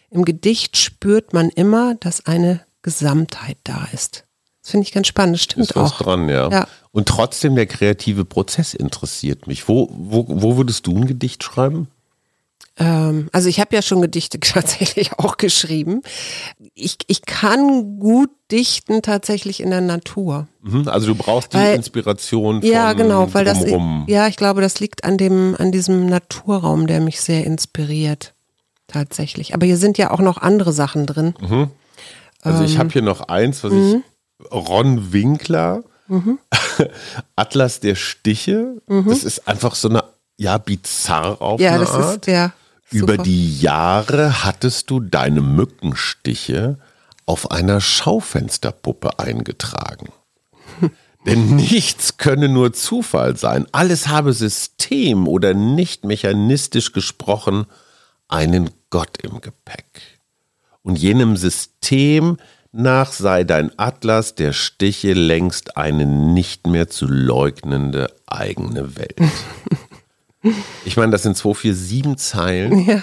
Im 0.09 0.25
Gedicht 0.25 0.75
spürt 0.77 1.33
man 1.33 1.49
immer, 1.49 1.95
dass 1.95 2.25
eine 2.25 2.61
Gesamtheit 2.81 3.57
da 3.63 3.87
ist. 3.93 4.25
Das 4.61 4.71
finde 4.71 4.87
ich 4.87 4.93
ganz 4.93 5.07
spannend, 5.07 5.35
das 5.35 5.43
stimmt 5.43 5.69
Ist 5.69 5.75
was 5.75 5.93
auch. 5.93 5.97
dran, 6.01 6.27
ja. 6.29 6.49
Ja. 6.49 6.67
Und 6.91 7.07
trotzdem 7.07 7.55
der 7.55 7.65
kreative 7.67 8.25
Prozess 8.25 8.73
interessiert 8.73 9.47
mich. 9.47 9.67
Wo, 9.67 9.89
wo, 9.91 10.25
wo 10.27 10.57
würdest 10.57 10.87
du 10.87 10.95
ein 10.97 11.05
Gedicht 11.07 11.43
schreiben? 11.43 11.87
Ähm, 12.77 13.29
also 13.31 13.47
ich 13.47 13.59
habe 13.61 13.73
ja 13.75 13.81
schon 13.81 14.01
Gedichte 14.01 14.39
tatsächlich 14.41 15.13
auch 15.19 15.37
geschrieben. 15.37 16.01
Ich, 16.73 16.97
ich 17.07 17.21
kann 17.23 17.99
gut 17.99 18.29
dichten 18.51 19.01
tatsächlich 19.01 19.61
in 19.61 19.69
der 19.71 19.81
Natur. 19.81 20.47
Mhm. 20.61 20.87
Also 20.87 21.07
du 21.07 21.15
brauchst 21.15 21.53
die 21.53 21.57
Weil- 21.57 21.75
Inspiration 21.75 22.61
von 22.61 22.69
Ja, 22.69 22.93
genau, 22.93 23.33
weil 23.33 23.45
das, 23.45 23.59
drumherum. 23.61 24.03
ja, 24.07 24.27
ich 24.27 24.35
glaube, 24.35 24.61
das 24.61 24.79
liegt 24.79 25.03
an 25.05 25.17
dem, 25.17 25.55
an 25.57 25.71
diesem 25.71 26.05
Naturraum, 26.07 26.85
der 26.87 26.99
mich 27.01 27.21
sehr 27.21 27.45
inspiriert. 27.45 28.33
Tatsächlich. 28.87 29.53
Aber 29.55 29.65
hier 29.65 29.77
sind 29.77 29.97
ja 29.97 30.11
auch 30.11 30.19
noch 30.19 30.37
andere 30.37 30.71
Sachen 30.73 31.05
drin. 31.07 31.33
Also 32.41 32.59
Ähm, 32.59 32.65
ich 32.65 32.77
habe 32.77 32.89
hier 32.89 33.01
noch 33.01 33.21
eins, 33.29 33.63
was 33.63 33.71
mhm. 33.73 34.03
ich 34.39 34.51
Ron 34.51 35.11
Winkler, 35.13 35.83
Atlas 37.35 37.79
der 37.79 37.95
Stiche. 37.95 38.81
Das 38.87 39.23
ist 39.23 39.47
einfach 39.47 39.75
so 39.75 39.89
eine 39.89 40.03
ja 40.37 40.57
bizarr 40.57 41.41
auf 41.41 41.59
Mhm. 41.59 41.63
Ja, 41.65 41.71
eine 41.71 41.79
das 41.79 41.91
Art. 41.91 42.27
ist 42.27 42.31
ja. 42.31 42.53
Über 42.91 43.17
die 43.17 43.59
Jahre 43.59 44.43
hattest 44.43 44.89
du 44.89 44.99
deine 44.99 45.41
Mückenstiche 45.41 46.77
auf 47.25 47.51
einer 47.51 47.81
Schaufensterpuppe 47.81 49.19
eingetragen. 49.19 50.09
Denn 51.25 51.55
nichts 51.55 52.17
könne 52.17 52.49
nur 52.49 52.73
Zufall 52.73 53.35
sein. 53.35 53.65
Alles 53.71 54.07
habe 54.07 54.31
System 54.33 55.27
oder 55.27 55.55
nicht 55.55 56.03
mechanistisch 56.03 56.93
gesprochen 56.93 57.65
einen 58.27 58.69
Gott 58.91 59.17
im 59.23 59.41
Gepäck. 59.41 60.19
Und 60.83 60.99
jenem 60.99 61.35
System 61.35 62.37
nach 62.71 63.11
sei 63.11 63.43
dein 63.43 63.71
Atlas 63.77 64.35
der 64.35 64.53
Stiche 64.53 65.13
längst 65.13 65.77
eine 65.77 66.05
nicht 66.05 66.67
mehr 66.67 66.89
zu 66.89 67.07
leugnende 67.07 68.13
eigene 68.27 68.95
Welt. 68.97 69.17
Ich 70.85 70.97
meine, 70.97 71.11
das 71.11 71.23
sind 71.23 71.35
247 71.37 72.17
Zeilen. 72.17 72.79
Ja. 72.87 73.01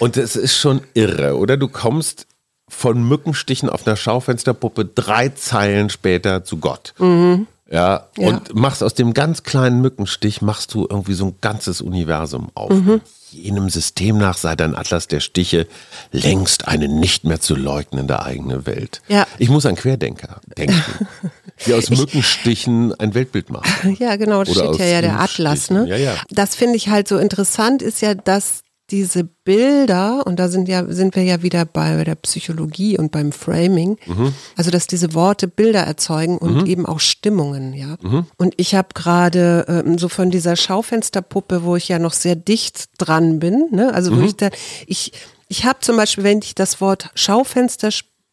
Und 0.00 0.16
es 0.16 0.36
ist 0.36 0.56
schon 0.56 0.80
irre, 0.94 1.36
oder? 1.36 1.56
Du 1.56 1.68
kommst 1.68 2.26
von 2.68 3.02
Mückenstichen 3.06 3.70
auf 3.70 3.86
einer 3.86 3.96
Schaufensterpuppe 3.96 4.84
drei 4.84 5.30
Zeilen 5.30 5.88
später 5.90 6.44
zu 6.44 6.58
Gott. 6.58 6.94
Ja, 6.98 7.04
Mhm. 7.06 7.46
Ja. 7.70 8.06
und 8.16 8.54
machst 8.54 8.82
aus 8.82 8.94
dem 8.94 9.12
ganz 9.14 9.42
kleinen 9.42 9.80
Mückenstich, 9.80 10.40
machst 10.42 10.72
du 10.74 10.86
irgendwie 10.88 11.14
so 11.14 11.26
ein 11.26 11.34
ganzes 11.40 11.80
Universum 11.80 12.48
auf. 12.54 12.70
Mhm. 12.70 13.00
Jenem 13.30 13.68
System 13.68 14.18
nach 14.18 14.36
sei 14.36 14.56
dein 14.56 14.74
Atlas 14.74 15.06
der 15.08 15.20
Stiche 15.20 15.66
längst 16.12 16.66
eine 16.66 16.88
nicht 16.88 17.24
mehr 17.24 17.40
zu 17.40 17.54
leugnende 17.54 18.22
eigene 18.22 18.66
Welt. 18.66 19.02
Ja. 19.08 19.26
Ich 19.38 19.48
muss 19.48 19.66
an 19.66 19.76
Querdenker 19.76 20.40
denken, 20.56 20.82
die 21.66 21.74
aus 21.74 21.90
Mückenstichen 21.90 22.94
ein 22.98 23.14
Weltbild 23.14 23.50
machen. 23.50 23.96
Ja, 23.98 24.16
genau, 24.16 24.44
das 24.44 24.56
Oder 24.56 24.74
steht 24.74 24.80
ja 24.80 24.86
ja 24.94 25.00
der. 25.00 25.20
Atlas, 25.20 25.70
ne? 25.70 25.86
Ja, 25.88 25.96
ja. 25.96 26.14
Das 26.30 26.54
finde 26.54 26.76
ich 26.76 26.88
halt 26.88 27.08
so 27.08 27.18
interessant, 27.18 27.82
ist 27.82 28.00
ja, 28.00 28.14
dass 28.14 28.60
diese 28.90 29.24
Bilder, 29.24 30.26
und 30.26 30.36
da 30.38 30.48
sind 30.48 30.68
ja, 30.68 30.84
sind 30.88 31.14
wir 31.16 31.22
ja 31.22 31.42
wieder 31.42 31.64
bei 31.64 32.04
der 32.04 32.14
Psychologie 32.14 32.98
und 32.98 33.12
beim 33.12 33.32
Framing, 33.32 33.98
Mhm. 34.06 34.32
also 34.56 34.70
dass 34.70 34.86
diese 34.86 35.14
Worte 35.14 35.46
Bilder 35.48 35.80
erzeugen 35.80 36.38
und 36.38 36.66
eben 36.66 36.86
auch 36.86 37.00
Stimmungen, 37.00 37.74
ja. 37.74 37.96
Mhm. 38.00 38.26
Und 38.36 38.54
ich 38.56 38.74
habe 38.74 38.88
gerade 38.94 39.64
ähm, 39.68 39.98
so 39.98 40.08
von 40.08 40.30
dieser 40.30 40.56
Schaufensterpuppe, 40.56 41.64
wo 41.64 41.76
ich 41.76 41.88
ja 41.88 41.98
noch 41.98 42.12
sehr 42.14 42.36
dicht 42.36 42.88
dran 42.98 43.38
bin, 43.38 43.66
ne? 43.72 43.92
Also 43.94 44.10
Mhm. 44.12 44.20
wo 44.20 44.24
ich 44.24 44.36
da, 44.36 44.48
ich, 44.86 45.12
ich 45.48 45.64
habe 45.64 45.80
zum 45.80 45.96
Beispiel, 45.96 46.24
wenn 46.24 46.38
ich 46.38 46.54
das 46.54 46.80
Wort 46.80 47.10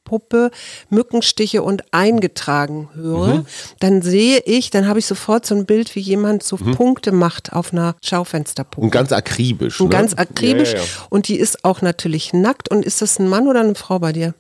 Schaufensterpuppe, 0.05 0.51
Mückenstiche 0.89 1.63
und 1.63 1.83
eingetragen 1.91 2.89
höre, 2.93 3.35
Mhm. 3.35 3.45
dann 3.79 4.01
sehe 4.01 4.39
ich, 4.45 4.69
dann 4.69 4.87
habe 4.87 4.99
ich 4.99 5.05
sofort 5.05 5.45
so 5.45 5.55
ein 5.55 5.65
Bild, 5.65 5.95
wie 5.95 5.99
jemand 5.99 6.43
so 6.43 6.57
Punkte 6.57 7.11
macht 7.11 7.53
auf 7.53 7.73
einer 7.73 7.95
Schaufensterpuppe. 8.03 8.85
Und 8.85 8.91
ganz 8.91 9.11
akribisch. 9.11 9.79
Und 9.81 9.87
ne? 9.87 9.93
ganz 9.93 10.13
akribisch. 10.13 10.73
Ja, 10.73 10.79
ja, 10.79 10.83
ja. 10.83 11.07
Und 11.09 11.27
die 11.27 11.37
ist 11.37 11.65
auch 11.65 11.81
natürlich 11.81 12.33
nackt. 12.33 12.69
Und 12.69 12.85
ist 12.85 13.01
das 13.01 13.19
ein 13.19 13.27
Mann 13.27 13.47
oder 13.47 13.61
eine 13.61 13.75
Frau 13.75 13.99
bei 13.99 14.13
dir? 14.13 14.33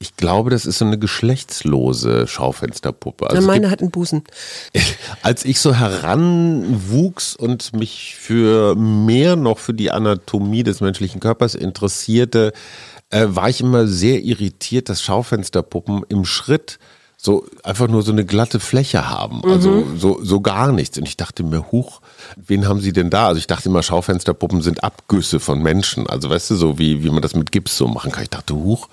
Ich 0.00 0.14
glaube, 0.14 0.50
das 0.50 0.64
ist 0.64 0.78
so 0.78 0.84
eine 0.84 0.96
geschlechtslose 0.96 2.28
Schaufensterpuppe. 2.28 3.28
Also 3.28 3.44
meine 3.44 3.68
hat 3.68 3.80
einen 3.80 3.90
Busen. 3.90 4.22
gibt, 4.72 4.86
als 5.22 5.44
ich 5.44 5.58
so 5.58 5.74
heranwuchs 5.74 7.34
und 7.34 7.72
mich 7.72 8.14
für 8.16 8.76
mehr 8.76 9.34
noch 9.34 9.58
für 9.58 9.74
die 9.74 9.90
Anatomie 9.90 10.62
des 10.62 10.80
menschlichen 10.80 11.18
Körpers 11.20 11.56
interessierte, 11.56 12.52
äh, 13.10 13.26
war 13.28 13.48
ich 13.48 13.60
immer 13.60 13.86
sehr 13.86 14.22
irritiert, 14.22 14.88
dass 14.88 15.02
Schaufensterpuppen 15.02 16.02
im 16.08 16.24
Schritt 16.24 16.78
so 17.20 17.44
einfach 17.64 17.88
nur 17.88 18.02
so 18.02 18.12
eine 18.12 18.24
glatte 18.24 18.60
Fläche 18.60 19.08
haben, 19.10 19.42
also 19.44 19.70
Mhm. 19.70 19.98
so, 19.98 20.20
so 20.22 20.40
gar 20.40 20.70
nichts. 20.70 20.96
Und 20.98 21.08
ich 21.08 21.16
dachte 21.16 21.42
mir, 21.42 21.72
huch, 21.72 22.00
wen 22.36 22.68
haben 22.68 22.80
sie 22.80 22.92
denn 22.92 23.10
da? 23.10 23.26
Also 23.26 23.38
ich 23.40 23.48
dachte 23.48 23.68
immer, 23.68 23.82
Schaufensterpuppen 23.82 24.62
sind 24.62 24.84
Abgüsse 24.84 25.40
von 25.40 25.60
Menschen. 25.60 26.06
Also 26.06 26.30
weißt 26.30 26.50
du, 26.50 26.54
so 26.54 26.78
wie, 26.78 27.02
wie 27.02 27.10
man 27.10 27.20
das 27.22 27.34
mit 27.34 27.50
Gips 27.50 27.76
so 27.76 27.88
machen 27.88 28.12
kann. 28.12 28.22
Ich 28.22 28.30
dachte, 28.30 28.54
huch, 28.54 28.88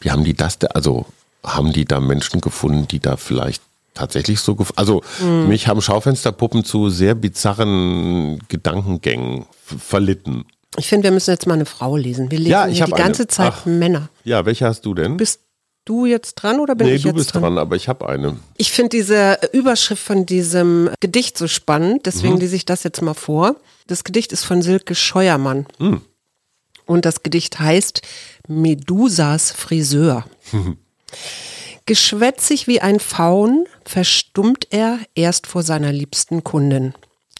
wie 0.00 0.10
haben 0.10 0.24
die 0.24 0.34
das 0.34 0.58
da, 0.58 0.66
also 0.68 1.06
haben 1.44 1.72
die 1.72 1.84
da 1.84 2.00
Menschen 2.00 2.40
gefunden, 2.40 2.88
die 2.88 2.98
da 2.98 3.16
vielleicht 3.16 3.62
tatsächlich 3.94 4.40
so, 4.40 4.56
also 4.74 5.02
Mhm. 5.22 5.46
mich 5.46 5.68
haben 5.68 5.80
Schaufensterpuppen 5.80 6.64
zu 6.64 6.90
sehr 6.90 7.14
bizarren 7.14 8.40
Gedankengängen 8.48 9.46
verlitten. 9.64 10.46
Ich 10.78 10.88
finde, 10.88 11.04
wir 11.04 11.10
müssen 11.12 11.30
jetzt 11.30 11.46
mal 11.46 11.54
eine 11.54 11.66
Frau 11.66 11.96
lesen. 11.96 12.30
Wir 12.30 12.38
lesen 12.38 12.50
Ja, 12.52 12.66
ich 12.68 12.82
die 12.82 12.90
ganze 12.92 13.22
eine. 13.22 13.28
Zeit 13.28 13.52
Ach. 13.56 13.66
Männer. 13.66 14.08
Ja, 14.24 14.46
welche 14.46 14.66
hast 14.66 14.82
du 14.86 14.94
denn? 14.94 15.16
Bist 15.16 15.40
du 15.84 16.06
jetzt 16.06 16.34
dran 16.34 16.60
oder 16.60 16.74
bin 16.74 16.86
nee, 16.86 16.94
ich 16.94 17.02
du 17.02 17.08
jetzt 17.08 17.16
bist 17.16 17.34
dran. 17.34 17.58
aber 17.58 17.74
ich 17.76 17.88
habe 17.88 18.08
eine. 18.08 18.36
Ich 18.56 18.70
finde 18.72 18.90
diese 18.90 19.38
Überschrift 19.52 20.02
von 20.02 20.26
diesem 20.26 20.90
Gedicht 21.00 21.36
so 21.38 21.48
spannend, 21.48 22.06
deswegen 22.06 22.34
Mhm. 22.34 22.40
lese 22.40 22.56
ich 22.56 22.64
das 22.66 22.82
jetzt 22.84 23.00
mal 23.02 23.14
vor. 23.14 23.56
Das 23.86 24.04
Gedicht 24.04 24.32
ist 24.32 24.44
von 24.44 24.60
Silke 24.62 24.94
Scheuermann. 24.94 25.66
Hm. 25.78 26.02
Und 26.84 27.04
das 27.06 27.22
Gedicht 27.22 27.58
heißt 27.58 28.02
Medusas 28.48 29.50
Friseur. 29.50 30.24
Geschwätzig 31.86 32.66
wie 32.66 32.80
ein 32.82 33.00
Faun 33.00 33.66
verstummt 33.84 34.66
er 34.70 34.98
erst 35.14 35.46
vor 35.46 35.62
seiner 35.62 35.90
liebsten 35.92 36.44
Kundin, 36.44 36.92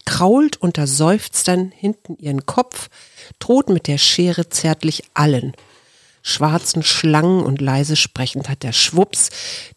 krault 0.09 0.57
unter 0.57 0.87
Seufzern 0.87 1.71
hinten 1.71 2.17
ihren 2.17 2.47
Kopf, 2.47 2.89
droht 3.37 3.69
mit 3.69 3.85
der 3.85 3.99
Schere 3.99 4.49
zärtlich 4.49 5.03
allen. 5.13 5.53
Schwarzen 6.23 6.81
Schlangen 6.81 7.43
und 7.43 7.61
leise 7.61 7.95
sprechend 7.95 8.49
hat 8.49 8.63
der 8.63 8.73
Schwups 8.73 9.29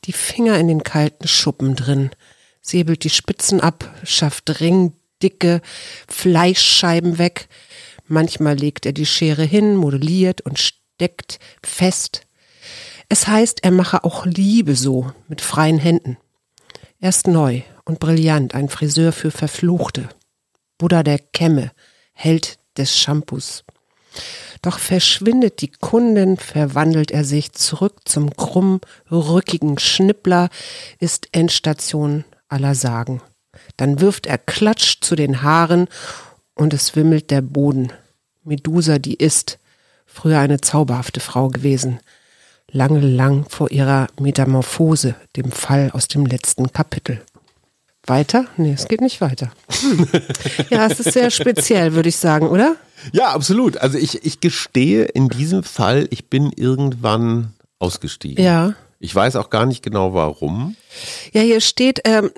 die 0.06 0.14
Finger 0.14 0.58
in 0.58 0.68
den 0.68 0.82
kalten 0.82 1.28
Schuppen 1.28 1.76
drin, 1.76 2.10
säbelt 2.62 3.04
die 3.04 3.10
Spitzen 3.10 3.60
ab, 3.60 3.94
schafft 4.04 4.58
ringdicke 4.58 5.60
Fleischscheiben 6.08 7.18
weg, 7.18 7.50
manchmal 8.06 8.56
legt 8.56 8.86
er 8.86 8.92
die 8.92 9.04
Schere 9.04 9.44
hin, 9.44 9.76
modelliert 9.76 10.40
und 10.40 10.58
steckt 10.58 11.40
fest, 11.62 12.22
es 13.10 13.26
heißt, 13.26 13.62
er 13.64 13.70
mache 13.72 14.02
auch 14.04 14.24
Liebe 14.24 14.76
so, 14.76 15.12
mit 15.28 15.42
freien 15.42 15.76
Händen. 15.76 16.16
Er 17.00 17.10
ist 17.10 17.26
neu 17.26 17.60
und 17.84 18.00
brillant, 18.00 18.54
ein 18.54 18.70
Friseur 18.70 19.12
für 19.12 19.30
Verfluchte. 19.30 20.08
Buddha 20.78 21.02
der 21.02 21.18
Kämme, 21.18 21.72
Held 22.12 22.58
des 22.76 22.98
Shampoos. 22.98 23.64
Doch 24.62 24.78
verschwindet 24.78 25.60
die 25.60 25.70
Kundin, 25.70 26.36
verwandelt 26.36 27.10
er 27.10 27.24
sich 27.24 27.52
zurück 27.52 28.00
zum 28.04 28.36
krumm, 28.36 28.80
rückigen 29.10 29.78
Schnippler, 29.78 30.50
ist 31.00 31.28
Endstation 31.32 32.24
aller 32.48 32.74
Sagen. 32.74 33.20
Dann 33.76 34.00
wirft 34.00 34.26
er 34.26 34.38
Klatsch 34.38 35.00
zu 35.00 35.16
den 35.16 35.42
Haaren 35.42 35.88
und 36.54 36.74
es 36.74 36.94
wimmelt 36.94 37.30
der 37.30 37.42
Boden. 37.42 37.92
Medusa, 38.44 38.98
die 38.98 39.14
ist, 39.14 39.58
früher 40.06 40.38
eine 40.38 40.60
zauberhafte 40.60 41.20
Frau 41.20 41.48
gewesen, 41.48 42.00
lange 42.70 43.00
lang 43.00 43.48
vor 43.48 43.70
ihrer 43.70 44.08
Metamorphose, 44.20 45.14
dem 45.36 45.50
Fall 45.50 45.90
aus 45.92 46.08
dem 46.08 46.26
letzten 46.26 46.72
Kapitel. 46.72 47.22
Weiter? 48.06 48.46
Nee, 48.56 48.72
es 48.72 48.88
geht 48.88 49.00
nicht 49.00 49.20
weiter. 49.20 49.52
Hm. 49.80 50.08
Ja, 50.70 50.86
es 50.86 51.00
ist 51.00 51.12
sehr 51.12 51.30
speziell, 51.30 51.94
würde 51.94 52.08
ich 52.08 52.16
sagen, 52.16 52.48
oder? 52.48 52.76
Ja, 53.12 53.32
absolut. 53.32 53.76
Also 53.78 53.98
ich, 53.98 54.24
ich 54.24 54.40
gestehe 54.40 55.04
in 55.04 55.28
diesem 55.28 55.62
Fall, 55.62 56.08
ich 56.10 56.28
bin 56.30 56.52
irgendwann 56.54 57.52
ausgestiegen. 57.78 58.42
Ja. 58.42 58.74
Ich 59.04 59.12
weiß 59.12 59.34
auch 59.34 59.50
gar 59.50 59.66
nicht 59.66 59.82
genau 59.82 60.14
warum. 60.14 60.76
Ja, 61.32 61.40
hier 61.40 61.60
steht, 61.60 62.02
ähm, 62.04 62.30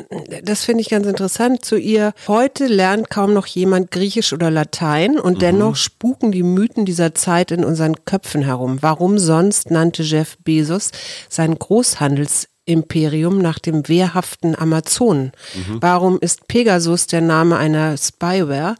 das 0.43 0.65
finde 0.65 0.81
ich 0.81 0.89
ganz 0.89 1.07
interessant, 1.07 1.63
zu 1.63 1.77
ihr, 1.77 2.15
heute 2.27 2.67
lernt 2.69 3.11
kaum 3.11 3.35
noch 3.35 3.47
jemand 3.47 3.91
Griechisch 3.91 4.33
oder 4.33 4.51
Latein 4.51 5.21
und 5.21 5.35
mhm. 5.35 5.41
dennoch 5.41 5.77
spuken 5.77 6.33
die 6.33 6.43
Mythen 6.43 6.87
dieser 6.87 7.15
Zeit 7.15 7.51
in 7.51 7.67
unseren 7.67 8.07
Köpfen 8.07 8.41
herum. 8.41 8.79
Warum 8.81 9.19
sonst 9.19 9.71
nannte 9.71 10.03
Jeff 10.03 10.39
Bezos 10.39 10.91
sein 11.29 11.59
Großhandelsimperium 12.67 13.39
nach 13.39 13.59
dem 13.59 13.89
wehrhaften 13.89 14.57
Amazonen? 14.57 15.33
Mhm. 15.55 15.79
Warum 15.81 16.19
ist 16.21 16.49
Pegasus 16.49 17.07
der 17.07 17.21
Name 17.21 17.57
einer 17.57 17.97
Spyware? 17.97 18.77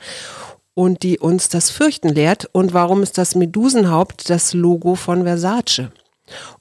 Und 0.77 1.05
die 1.05 1.21
uns 1.21 1.49
das 1.49 1.71
Fürchten 1.71 2.09
lehrt. 2.09 2.49
Und 2.53 2.73
warum 2.73 3.03
ist 3.05 3.17
das 3.17 3.37
Medusenhaupt 3.37 4.29
das 4.29 4.55
Logo 4.55 4.97
von 4.97 5.23
Versace? 5.23 5.93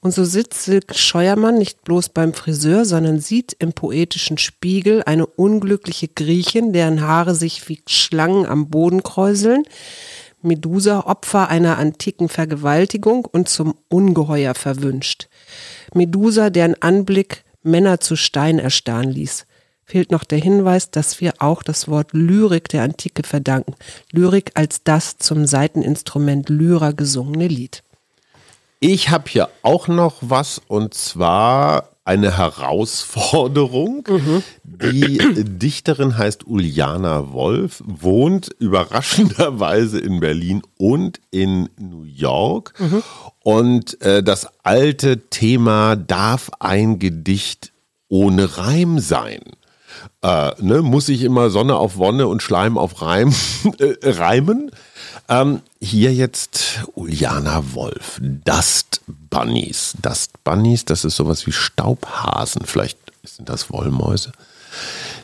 Und 0.00 0.14
so 0.14 0.24
sitzt 0.24 0.64
Silke 0.64 0.94
Scheuermann 0.94 1.58
nicht 1.58 1.82
bloß 1.82 2.10
beim 2.10 2.32
Friseur, 2.32 2.84
sondern 2.84 3.18
sieht 3.18 3.56
im 3.58 3.72
poetischen 3.72 4.38
Spiegel 4.38 5.02
eine 5.04 5.26
unglückliche 5.26 6.06
Griechin, 6.06 6.72
deren 6.72 7.00
Haare 7.00 7.34
sich 7.34 7.68
wie 7.68 7.82
Schlangen 7.88 8.46
am 8.46 8.68
Boden 8.68 9.02
kräuseln, 9.02 9.64
Medusa 10.42 11.00
Opfer 11.00 11.48
einer 11.48 11.78
antiken 11.78 12.28
Vergewaltigung 12.28 13.24
und 13.24 13.48
zum 13.48 13.74
Ungeheuer 13.88 14.54
verwünscht. 14.54 15.28
Medusa, 15.94 16.50
deren 16.50 16.80
Anblick 16.80 17.44
Männer 17.62 18.00
zu 18.00 18.16
Stein 18.16 18.58
erstarren 18.58 19.10
ließ. 19.10 19.46
Fehlt 19.86 20.10
noch 20.10 20.24
der 20.24 20.38
Hinweis, 20.38 20.90
dass 20.90 21.20
wir 21.20 21.34
auch 21.38 21.62
das 21.62 21.88
Wort 21.88 22.12
Lyrik 22.12 22.68
der 22.68 22.82
Antike 22.82 23.22
verdanken. 23.22 23.74
Lyrik 24.12 24.52
als 24.54 24.82
das 24.82 25.18
zum 25.18 25.46
Saiteninstrument 25.46 26.48
Lyra 26.48 26.92
gesungene 26.92 27.48
Lied. 27.48 27.82
Ich 28.80 29.10
habe 29.10 29.24
hier 29.28 29.48
auch 29.62 29.88
noch 29.88 30.16
was 30.20 30.60
und 30.68 30.94
zwar 30.94 31.93
eine 32.04 32.36
Herausforderung. 32.36 34.06
Mhm. 34.08 34.42
Die 34.64 35.44
Dichterin 35.44 36.18
heißt 36.18 36.46
Uliana 36.46 37.32
Wolf, 37.32 37.82
wohnt 37.86 38.50
überraschenderweise 38.58 39.98
in 39.98 40.20
Berlin 40.20 40.62
und 40.76 41.20
in 41.30 41.70
New 41.78 42.04
York. 42.04 42.74
Mhm. 42.78 43.02
Und 43.40 44.00
äh, 44.02 44.22
das 44.22 44.48
alte 44.62 45.28
Thema, 45.30 45.96
darf 45.96 46.50
ein 46.60 46.98
Gedicht 46.98 47.72
ohne 48.08 48.58
Reim 48.58 48.98
sein? 48.98 49.40
Äh, 50.22 50.52
ne, 50.60 50.82
muss 50.82 51.08
ich 51.08 51.22
immer 51.22 51.50
Sonne 51.50 51.76
auf 51.76 51.96
Wonne 51.96 52.26
und 52.26 52.42
Schleim 52.42 52.76
auf 52.76 53.00
Reim 53.00 53.32
äh, 53.78 53.94
reimen? 54.02 54.70
Ähm, 55.28 55.62
hier 55.80 56.12
jetzt 56.12 56.84
Uliana 56.94 57.74
Wolf, 57.74 58.20
Dust 58.20 59.00
Bunnies. 59.06 59.94
Dust 60.00 60.44
Bunnies, 60.44 60.84
das 60.84 61.04
ist 61.04 61.16
sowas 61.16 61.46
wie 61.46 61.52
Staubhasen. 61.52 62.62
Vielleicht 62.66 62.98
sind 63.22 63.48
das 63.48 63.70
Wollmäuse. 63.70 64.32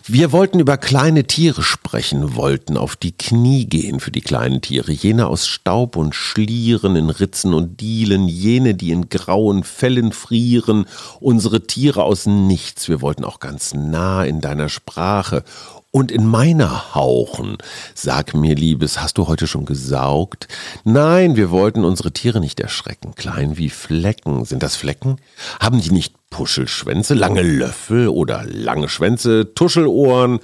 Wir 0.07 0.33
wollten 0.33 0.59
über 0.59 0.77
kleine 0.77 1.25
Tiere 1.25 1.63
sprechen, 1.63 2.35
wollten 2.35 2.77
auf 2.77 2.97
die 2.97 3.13
Knie 3.13 3.67
gehen 3.67 4.01
für 4.01 4.11
die 4.11 4.23
kleinen 4.23 4.61
Tiere, 4.61 4.91
jene 4.91 5.27
aus 5.27 5.47
Staub 5.47 5.97
und 5.97 6.15
Schlieren 6.15 6.97
in 6.97 7.11
Ritzen 7.11 7.53
und 7.53 7.81
Dielen, 7.81 8.27
jene, 8.27 8.75
die 8.75 8.91
in 8.91 9.09
grauen 9.09 9.63
Fellen 9.63 10.13
frieren, 10.13 10.87
unsere 11.21 11.67
Tiere 11.67 12.03
aus 12.05 12.27
nichts. 12.27 12.89
Wir 12.89 13.03
wollten 13.03 13.25
auch 13.25 13.39
ganz 13.39 13.75
nah 13.75 14.25
in 14.25 14.41
deiner 14.41 14.69
Sprache 14.69 15.45
und 15.93 16.13
in 16.13 16.27
meiner 16.27 16.95
hauchen. 16.95 17.59
Sag 17.95 18.35
mir, 18.35 18.55
Liebes, 18.55 19.01
hast 19.01 19.19
du 19.19 19.27
heute 19.27 19.47
schon 19.47 19.65
gesaugt? 19.65 20.47
Nein, 20.85 21.37
wir 21.37 21.51
wollten 21.51 21.85
unsere 21.85 22.13
Tiere 22.13 22.41
nicht 22.41 22.61
erschrecken. 22.61 23.15
Klein 23.15 23.57
wie 23.57 23.71
Flecken. 23.71 24.45
Sind 24.45 24.63
das 24.63 24.77
Flecken? 24.77 25.17
Haben 25.61 25.81
die 25.81 25.91
nicht 25.91 26.15
Puschelschwänze, 26.31 27.15
lange 27.15 27.43
Löffel 27.43 28.09
oder 28.09 28.45
lange 28.45 28.89
Schwänze, 28.89 29.53
Tuschelohren? 29.55 30.39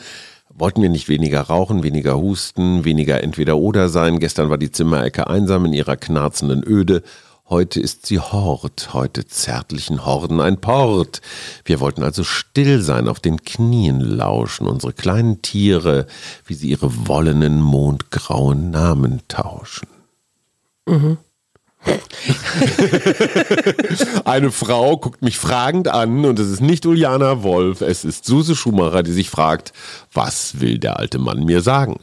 Wollten 0.49 0.83
wir 0.83 0.89
nicht 0.89 1.09
weniger 1.09 1.43
rauchen, 1.43 1.83
weniger 1.83 2.17
husten, 2.17 2.85
weniger 2.85 3.23
entweder 3.23 3.59
oder 3.59 3.89
sein? 3.89 4.19
Gestern 4.19 4.49
war 4.49 4.59
die 4.59 4.71
Zimmerecke 4.73 5.29
einsam 5.29 5.67
in 5.67 5.75
ihrer 5.75 5.97
knarzenden 5.97 6.65
Öde. 6.67 7.03
Heute 7.49 7.79
ist 7.79 8.07
sie 8.07 8.19
Hort, 8.19 8.93
heute 8.93 9.25
zärtlichen 9.25 10.05
Horden 10.05 10.41
ein 10.41 10.61
Port. 10.61 11.21
Wir 11.65 11.79
wollten 11.79 12.03
also 12.03 12.25
still 12.25 12.83
sein, 12.83 13.07
auf 13.07 13.21
den 13.21 13.45
Knien 13.45 14.01
lauschen, 14.01 14.67
unsere 14.67 14.93
kleinen 14.93 15.43
Tiere, 15.43 16.09
wie 16.45 16.55
sie 16.55 16.71
ihre 16.71 17.07
wollenen, 17.07 17.61
mondgrauen 17.61 18.71
Namen 18.71 19.23
tauschen. 19.29 19.87
Mhm. 20.87 21.19
Eine 24.25 24.51
Frau 24.51 24.97
guckt 24.97 25.23
mich 25.23 25.39
fragend 25.39 25.87
an 25.87 26.25
und 26.25 26.41
es 26.41 26.51
ist 26.51 26.61
nicht 26.61 26.85
Uliana 26.85 27.45
Wolf, 27.45 27.81
es 27.81 28.05
ist 28.05 28.25
Suse 28.25 28.57
Schumacher, 28.57 29.05
die 29.05 29.13
sich 29.13 29.31
fragt, 29.31 29.73
was 30.13 30.61
will 30.61 30.81
der 30.81 30.99
alte 30.99 31.21
Mann 31.21 31.45
mir 31.45 31.61
sagen? 31.61 32.01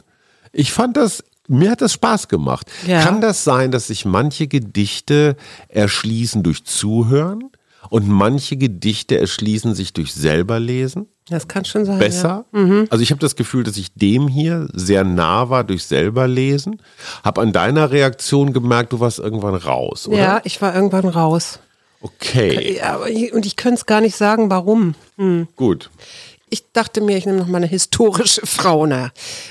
Ich 0.52 0.72
fand 0.72 0.96
das 0.96 1.22
mir 1.48 1.70
hat 1.70 1.80
das 1.80 1.92
Spaß 1.92 2.28
gemacht. 2.28 2.70
Ja. 2.86 3.02
Kann 3.02 3.20
das 3.20 3.44
sein, 3.44 3.70
dass 3.70 3.88
sich 3.88 4.04
manche 4.04 4.46
Gedichte 4.46 5.36
erschließen 5.68 6.42
durch 6.42 6.64
Zuhören 6.64 7.50
und 7.90 8.08
manche 8.08 8.56
Gedichte 8.56 9.18
erschließen 9.18 9.74
sich 9.74 9.92
durch 9.92 10.14
selber 10.14 10.58
lesen? 10.58 11.06
Das 11.28 11.48
kann 11.48 11.64
schon 11.64 11.84
sein. 11.84 11.98
Besser. 11.98 12.44
Ja. 12.52 12.58
Mhm. 12.58 12.86
Also 12.90 13.02
ich 13.02 13.10
habe 13.10 13.20
das 13.20 13.36
Gefühl, 13.36 13.64
dass 13.64 13.76
ich 13.76 13.94
dem 13.94 14.28
hier 14.28 14.68
sehr 14.72 15.04
nah 15.04 15.48
war 15.48 15.64
durch 15.64 15.84
selber 15.84 16.28
lesen. 16.28 16.82
Habe 17.22 17.40
an 17.40 17.52
deiner 17.52 17.90
Reaktion 17.90 18.52
gemerkt, 18.52 18.92
du 18.92 19.00
warst 19.00 19.18
irgendwann 19.18 19.54
raus, 19.54 20.06
oder? 20.08 20.18
Ja, 20.18 20.40
ich 20.44 20.60
war 20.60 20.74
irgendwann 20.74 21.08
raus. 21.08 21.60
Okay. 22.02 22.76
Ja, 22.76 22.96
und 22.96 23.46
ich 23.46 23.56
könnte 23.56 23.76
es 23.76 23.86
gar 23.86 24.02
nicht 24.02 24.16
sagen, 24.16 24.50
warum. 24.50 24.94
Hm. 25.16 25.48
Gut 25.56 25.90
ich 26.54 26.72
dachte 26.72 27.00
mir, 27.00 27.16
ich 27.16 27.26
nehme 27.26 27.38
noch 27.38 27.48
mal 27.48 27.58
eine 27.58 27.66
historische 27.66 28.40
Frau. 28.46 28.86
Na, 28.86 29.10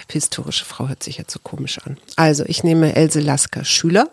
historische 0.10 0.64
Frau 0.64 0.88
hört 0.88 1.04
sich 1.04 1.18
jetzt 1.18 1.34
so 1.34 1.40
komisch 1.44 1.78
an. 1.80 1.98
Also, 2.16 2.46
ich 2.48 2.64
nehme 2.64 2.96
Else 2.96 3.20
Lasker 3.20 3.66
Schüler. 3.66 4.10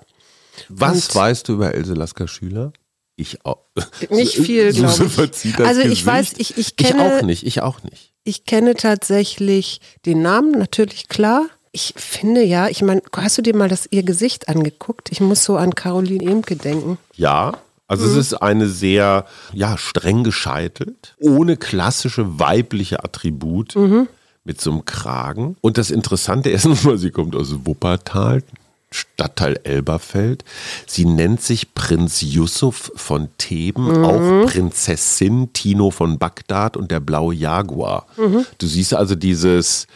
Was 0.69 1.15
weißt 1.15 1.49
du 1.49 1.55
über 1.55 1.73
Else 1.75 1.95
Lasker 1.95 2.27
Schüler? 2.27 2.73
Ich 3.15 3.45
auch. 3.47 3.65
Nicht 4.11 4.35
viel, 4.35 4.73
glaube 4.75 5.31
ich. 5.45 5.59
Also 5.61 5.81
ich 5.83 6.05
weiß, 6.05 6.35
ich, 6.39 6.59
ich 6.59 6.77
kenne. 6.77 7.07
Ich 7.07 7.13
auch 7.13 7.23
nicht, 7.23 7.47
ich 7.47 7.63
auch 7.63 7.83
nicht. 7.83 8.13
Ich 8.25 8.45
kenne 8.45 8.75
tatsächlich 8.75 9.81
den 10.05 10.23
Namen, 10.23 10.53
natürlich 10.53 11.09
klar. 11.09 11.47
Ich 11.73 11.95
finde 11.97 12.43
ja, 12.43 12.69
ich 12.69 12.83
meine, 12.83 13.03
hast 13.15 13.39
du 13.39 13.43
dir 13.43 13.55
mal 13.55 13.69
das 13.69 13.87
ihr 13.91 14.03
Gesicht 14.03 14.49
angeguckt? 14.49 15.13
Ich 15.13 15.21
muss 15.21 15.45
so 15.45 15.57
an 15.57 15.75
Caroline 15.77 16.29
Emke 16.29 16.57
denken. 16.57 16.99
Ja, 17.15 17.53
also 17.91 18.07
mhm. 18.07 18.13
es 18.13 18.17
ist 18.19 18.35
eine 18.35 18.69
sehr, 18.69 19.25
ja, 19.53 19.77
streng 19.77 20.23
gescheitelt, 20.23 21.17
ohne 21.19 21.57
klassische 21.57 22.39
weibliche 22.39 23.03
Attribute. 23.03 23.75
Mhm. 23.75 24.09
Mit 24.43 24.59
so 24.59 24.71
einem 24.71 24.87
Kragen. 24.87 25.57
Und 25.61 25.77
das 25.77 25.91
Interessante 25.91 26.49
ist 26.51 26.65
nun 26.65 26.79
mal, 26.83 26.97
sie 26.97 27.11
kommt 27.11 27.37
aus 27.37 27.67
Wuppertal, 27.67 28.43
Stadtteil 28.91 29.61
Elberfeld. 29.65 30.45
Sie 30.87 31.05
nennt 31.05 31.43
sich 31.43 31.75
Prinz 31.75 32.23
Yusuf 32.23 32.91
von 32.95 33.29
Theben, 33.39 33.99
mhm. 33.99 34.05
auch 34.05 34.47
Prinzessin 34.47 35.53
Tino 35.53 35.91
von 35.91 36.19
Bagdad 36.19 36.77
und 36.77 36.91
der 36.91 37.01
blaue 37.01 37.35
Jaguar. 37.35 38.07
Mhm. 38.17 38.47
Du 38.59 38.67
siehst 38.67 38.95
also 38.95 39.15
dieses 39.17 39.89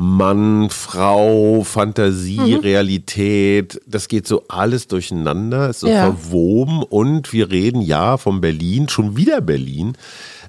Mann, 0.00 0.70
Frau, 0.70 1.64
Fantasie, 1.64 2.38
mhm. 2.38 2.60
Realität, 2.60 3.80
das 3.84 4.06
geht 4.06 4.28
so 4.28 4.44
alles 4.46 4.86
durcheinander, 4.86 5.70
ist 5.70 5.80
so 5.80 5.88
ja. 5.88 6.04
verwoben 6.04 6.84
und 6.84 7.32
wir 7.32 7.50
reden 7.50 7.80
ja 7.80 8.16
von 8.16 8.40
Berlin, 8.40 8.88
schon 8.88 9.16
wieder 9.16 9.40
Berlin 9.40 9.96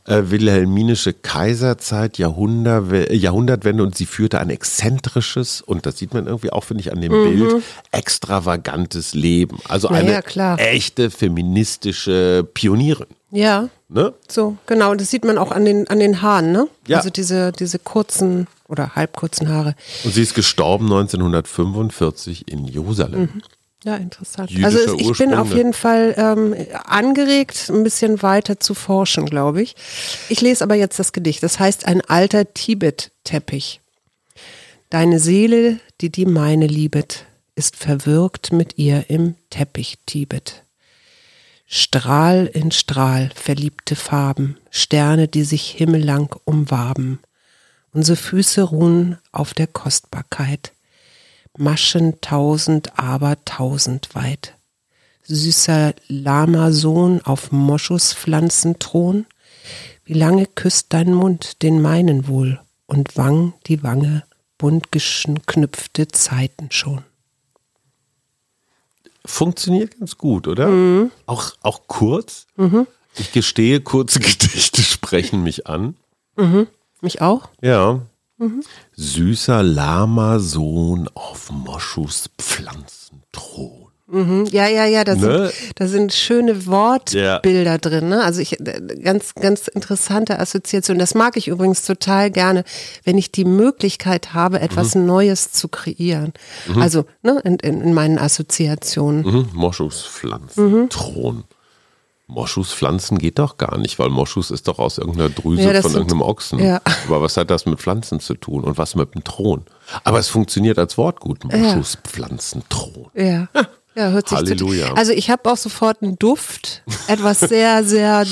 äh, 0.06 0.30
wilhelminische 0.30 1.14
Kaiserzeit, 1.14 2.20
Jahrhundert, 2.20 3.12
Jahrhundertwende 3.12 3.84
und 3.84 3.96
sie 3.96 4.06
führte 4.06 4.40
ein 4.40 4.52
exzentrisches 4.52 5.62
und 5.62 5.88
das 5.88 5.98
sieht 5.98 6.14
man 6.14 6.28
irgendwie 6.28 6.52
auch, 6.52 6.64
finde 6.64 6.82
ich, 6.82 6.92
an 6.92 7.02
dem 7.02 7.12
mhm. 7.12 7.24
Bild, 7.24 7.64
extravagantes 7.92 9.14
Leben. 9.14 9.58
Also 9.68 9.88
eine 9.88 10.22
ja, 10.36 10.56
echte 10.58 11.10
feministische 11.10 12.48
Pionierin. 12.54 13.08
Ja. 13.32 13.70
Ne? 13.88 14.14
So, 14.28 14.58
genau. 14.68 14.92
Und 14.92 15.02
das 15.02 15.10
sieht 15.10 15.26
man 15.26 15.40
auch 15.40 15.52
an 15.52 15.66
den, 15.66 15.88
an 15.88 16.00
den 16.00 16.22
Haaren, 16.22 16.52
ne? 16.52 16.68
Ja. 16.86 16.98
Also 16.98 17.10
diese, 17.10 17.52
diese 17.52 17.80
kurzen 17.80 18.46
oder 18.70 18.96
halbkurzen 18.96 19.50
Haare. 19.50 19.76
Und 20.04 20.14
sie 20.14 20.22
ist 20.22 20.36
gestorben 20.36 20.86
1945 20.86 22.48
in 22.48 22.66
Jerusalem. 22.66 23.22
Mhm. 23.22 23.42
Ja, 23.86 23.96
interessant. 23.96 24.52
also 24.62 24.98
ich 24.98 25.18
bin 25.18 25.34
auf 25.34 25.56
jeden 25.56 25.72
Fall 25.72 26.14
ähm, 26.18 26.54
angeregt, 26.84 27.70
ein 27.70 27.84
bisschen 27.84 28.22
weiter 28.22 28.60
zu 28.60 28.74
forschen, 28.74 29.26
glaube 29.26 29.62
ich. 29.62 29.76
Ich 30.28 30.42
lese 30.42 30.66
aber 30.66 30.76
jetzt 30.76 31.00
das 31.00 31.14
Gedicht. 31.14 31.44
Das 31.44 31.60
heißt 31.60 31.86
ein 31.86 32.02
alter 32.02 32.54
Tibet-Teppich. 32.54 33.80
Deine 34.90 35.20
Seele, 35.20 35.80
die 36.02 36.12
die 36.12 36.26
meine 36.26 36.68
liebet, 36.68 37.26
ist 37.56 37.78
verwirkt 37.78 38.52
mit 38.52 38.78
ihr 38.78 39.10
im 39.10 39.36
Teppich 39.50 39.98
Tibet. 40.06 40.64
Strahl 41.66 42.50
in 42.52 42.72
Strahl, 42.72 43.30
verliebte 43.36 43.96
Farben, 43.96 44.58
Sterne, 44.72 45.28
die 45.28 45.44
sich 45.44 45.70
himmellang 45.70 46.36
umwaben. 46.44 47.20
Unsere 47.92 48.16
Füße 48.16 48.62
ruhen 48.62 49.18
auf 49.32 49.54
der 49.54 49.68
Kostbarkeit 49.68 50.74
Maschen 51.58 52.22
tausend, 52.22 52.98
aber 52.98 53.44
tausend 53.44 54.16
weit. 54.16 54.56
Süßer 55.24 55.94
Lama-Sohn 56.08 57.22
auf 57.22 57.52
Moschuspflanzenthron, 57.52 59.26
wie 60.06 60.14
lange 60.14 60.46
küsst 60.46 60.88
dein 60.90 61.14
Mund 61.14 61.62
den 61.62 61.82
meinen 61.82 62.28
wohl 62.28 62.62
und 62.86 63.18
Wang 63.18 63.54
die 63.68 63.84
Wange, 63.84 64.24
bunt 64.58 64.92
geknüpfte 64.92 66.08
Zeiten 66.08 66.72
schon. 66.72 67.04
Funktioniert 69.26 70.00
ganz 70.00 70.18
gut, 70.18 70.48
oder? 70.48 70.70
Mhm. 70.70 71.12
Auch, 71.26 71.54
auch 71.62 71.88
kurz. 71.88 72.48
Mhm. 72.56 72.88
Ich 73.18 73.32
gestehe, 73.32 73.82
kurze 73.82 74.20
Gedichte 74.20 74.82
sprechen 74.82 75.44
mich 75.44 75.68
an. 75.68 75.96
Mhm. 76.38 76.68
Mich 77.02 77.22
auch? 77.22 77.50
Ja. 77.62 78.02
Mhm. 78.38 78.64
Süßer 78.96 79.64
Lama-Sohn 79.64 81.10
auf 81.14 81.52
Moschus 81.52 82.30
Pflanzenthron. 82.38 83.90
Mhm. 84.12 84.48
Ja, 84.52 84.68
ja, 84.68 84.86
ja, 84.86 85.04
da, 85.04 85.16
ne? 85.16 85.50
sind, 85.50 85.54
da 85.76 85.88
sind 85.88 86.14
schöne 86.14 86.66
Wortbilder 86.66 87.72
ja. 87.72 87.78
drin. 87.78 88.10
Ne? 88.10 88.24
Also 88.24 88.42
ich, 88.42 88.58
ganz, 89.04 89.36
ganz 89.36 89.68
interessante 89.68 90.40
Assoziation. 90.40 90.98
Das 90.98 91.14
mag 91.14 91.38
ich 91.38 91.48
übrigens 91.48 91.84
total 91.84 92.32
gerne, 92.32 92.64
wenn 93.04 93.18
ich 93.18 93.32
die 93.32 93.46
Möglichkeit 93.46 94.34
habe, 94.34 94.62
etwas 94.62 94.96
mhm. 94.96 95.06
Neues 95.06 95.52
zu 95.52 95.68
kreieren. 95.68 96.34
Mhm. 96.68 96.82
Also 96.82 97.06
ne, 97.22 97.40
in, 97.44 97.58
in, 97.58 97.82
in, 97.82 97.94
meinen 97.94 98.18
Assoziationen. 98.18 99.24
Mhm. 99.24 99.50
Moschus 99.54 100.06
Pflanzenthron. 100.06 101.44
Moschuspflanzen 102.30 103.18
geht 103.18 103.40
doch 103.40 103.58
gar 103.58 103.78
nicht, 103.78 103.98
weil 103.98 104.10
Moschus 104.10 104.52
ist 104.52 104.68
doch 104.68 104.78
aus 104.78 105.00
irgendeiner 105.00 105.30
Drüse 105.30 105.74
ja, 105.74 105.82
von 105.82 105.94
irgendeinem 105.94 106.22
Ochsen. 106.22 106.60
Ja. 106.60 106.80
Aber 107.08 107.22
was 107.22 107.36
hat 107.38 107.50
das 107.50 107.66
mit 107.66 107.80
Pflanzen 107.80 108.20
zu 108.20 108.36
tun 108.36 108.64
und 108.64 108.78
was 108.78 108.94
mit 108.94 109.16
dem 109.16 109.24
Thron? 109.24 109.66
Aber 110.04 110.20
es 110.20 110.30
funktioniert 110.30 110.78
als 110.78 110.98
Wort 110.98 111.20
gut. 111.20 111.44
Moschuspflanzenthron. 111.44 113.08
Ja. 113.16 113.48
Ja, 113.54 113.68
hört 114.08 114.30
sich 114.30 114.38
Halleluja. 114.38 114.94
Also 114.94 115.12
ich 115.12 115.30
habe 115.30 115.50
auch 115.52 115.58
sofort 115.58 116.02
einen 116.02 116.18
Duft, 116.18 116.84
etwas 117.08 117.40
sehr, 117.40 117.84
sehr 117.84 118.26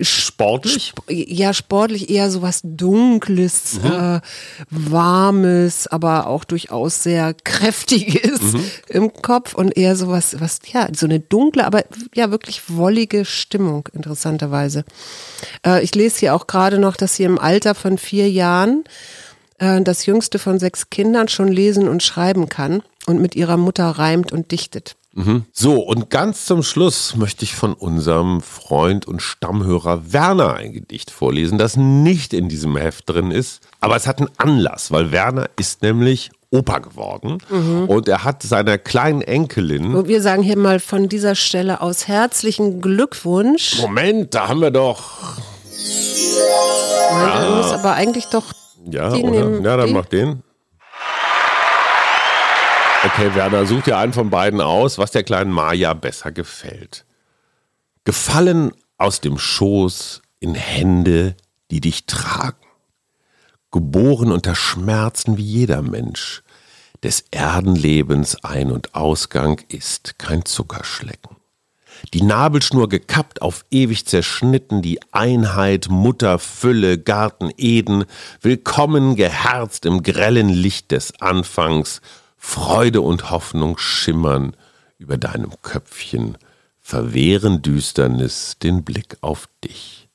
sportlich. 0.00 0.92
Sp 0.92 1.08
ja, 1.08 1.54
sportlich 1.54 2.10
eher 2.10 2.30
so 2.30 2.42
was 2.42 2.60
Dunkles, 2.62 3.80
mhm. 3.82 3.90
äh, 3.90 4.20
Warmes, 4.70 5.86
aber 5.86 6.26
auch 6.26 6.44
durchaus 6.44 7.02
sehr 7.02 7.34
Kräftiges 7.34 8.40
mhm. 8.40 8.64
im 8.88 9.12
Kopf 9.12 9.54
und 9.54 9.76
eher 9.76 9.96
so 9.96 10.08
was, 10.08 10.40
was, 10.40 10.58
ja, 10.72 10.88
so 10.94 11.06
eine 11.06 11.20
dunkle, 11.20 11.64
aber 11.64 11.84
ja, 12.14 12.30
wirklich 12.30 12.62
wollige 12.68 13.24
Stimmung, 13.24 13.88
interessanterweise. 13.92 14.84
Äh, 15.66 15.82
ich 15.82 15.94
lese 15.94 16.20
hier 16.20 16.34
auch 16.34 16.46
gerade 16.46 16.78
noch, 16.78 16.96
dass 16.96 17.16
sie 17.16 17.24
im 17.24 17.38
Alter 17.38 17.74
von 17.74 17.98
vier 17.98 18.30
Jahren 18.30 18.84
äh, 19.58 19.80
das 19.82 20.06
jüngste 20.06 20.38
von 20.38 20.58
sechs 20.58 20.90
Kindern 20.90 21.28
schon 21.28 21.48
lesen 21.48 21.88
und 21.88 22.02
schreiben 22.02 22.48
kann 22.48 22.82
und 23.06 23.20
mit 23.20 23.34
ihrer 23.34 23.56
Mutter 23.56 23.84
reimt 23.84 24.32
und 24.32 24.50
dichtet. 24.50 24.96
Mhm. 25.14 25.44
So, 25.52 25.80
und 25.80 26.10
ganz 26.10 26.44
zum 26.44 26.64
Schluss 26.64 27.14
möchte 27.14 27.44
ich 27.44 27.54
von 27.54 27.72
unserem 27.72 28.40
Freund 28.40 29.06
und 29.06 29.22
Stammhörer 29.22 30.12
Werner 30.12 30.54
ein 30.54 30.72
Gedicht 30.72 31.12
vorlesen, 31.12 31.56
das 31.56 31.76
nicht 31.76 32.34
in 32.34 32.48
diesem 32.48 32.76
Heft 32.76 33.08
drin 33.08 33.30
ist. 33.30 33.60
Aber 33.80 33.94
es 33.94 34.08
hat 34.08 34.18
einen 34.18 34.30
Anlass, 34.38 34.90
weil 34.90 35.12
Werner 35.12 35.48
ist 35.56 35.82
nämlich 35.82 36.30
Opa 36.50 36.78
geworden 36.80 37.38
mhm. 37.48 37.84
und 37.88 38.08
er 38.08 38.24
hat 38.24 38.42
seiner 38.42 38.78
kleinen 38.78 39.22
Enkelin. 39.22 39.94
Und 39.94 40.08
wir 40.08 40.20
sagen 40.20 40.42
hier 40.42 40.58
mal 40.58 40.80
von 40.80 41.08
dieser 41.08 41.34
Stelle 41.36 41.80
aus 41.80 42.08
herzlichen 42.08 42.80
Glückwunsch. 42.80 43.78
Moment, 43.80 44.34
da 44.34 44.48
haben 44.48 44.60
wir 44.60 44.70
doch. 44.70 45.36
Nein, 47.12 47.44
ja. 47.44 47.56
muss 47.56 47.70
aber 47.70 47.94
eigentlich 47.94 48.26
doch. 48.26 48.52
Ja, 48.86 49.12
oder? 49.12 49.48
Nehmen, 49.48 49.64
ja, 49.64 49.76
dann 49.76 49.86
den. 49.86 49.94
mach 49.94 50.06
den. 50.06 50.42
Okay, 53.04 53.34
Werner, 53.34 53.66
such 53.66 53.82
dir 53.82 53.98
einen 53.98 54.14
von 54.14 54.30
beiden 54.30 54.62
aus, 54.62 54.96
was 54.96 55.10
der 55.10 55.24
kleinen 55.24 55.50
Maja 55.52 55.92
besser 55.92 56.32
gefällt. 56.32 57.04
Gefallen 58.04 58.72
aus 58.96 59.20
dem 59.20 59.38
Schoß 59.38 60.22
in 60.40 60.54
Hände, 60.54 61.36
die 61.70 61.80
dich 61.80 62.06
tragen. 62.06 62.56
Geboren 63.70 64.32
unter 64.32 64.54
Schmerzen 64.54 65.36
wie 65.36 65.42
jeder 65.42 65.82
Mensch. 65.82 66.42
Des 67.02 67.24
Erdenlebens 67.30 68.42
Ein- 68.42 68.72
und 68.72 68.94
Ausgang 68.94 69.60
ist 69.68 70.18
kein 70.18 70.44
Zuckerschlecken. 70.46 71.36
Die 72.12 72.22
Nabelschnur 72.22 72.88
gekappt, 72.88 73.40
auf 73.40 73.64
ewig 73.70 74.06
zerschnitten, 74.06 74.82
die 74.82 75.00
Einheit, 75.12 75.88
Mutter, 75.88 76.38
Fülle, 76.38 76.98
Garten, 76.98 77.50
Eden, 77.56 78.04
willkommen 78.40 79.16
geherzt 79.16 79.86
im 79.86 80.02
grellen 80.02 80.48
Licht 80.48 80.90
des 80.90 81.20
Anfangs, 81.20 82.02
Freude 82.36 83.00
und 83.00 83.30
Hoffnung 83.30 83.78
schimmern 83.78 84.54
über 84.98 85.16
deinem 85.16 85.52
Köpfchen, 85.62 86.36
verwehren 86.80 87.62
Düsternis 87.62 88.58
den 88.62 88.84
Blick 88.84 89.16
auf 89.22 89.48
dich. 89.64 90.08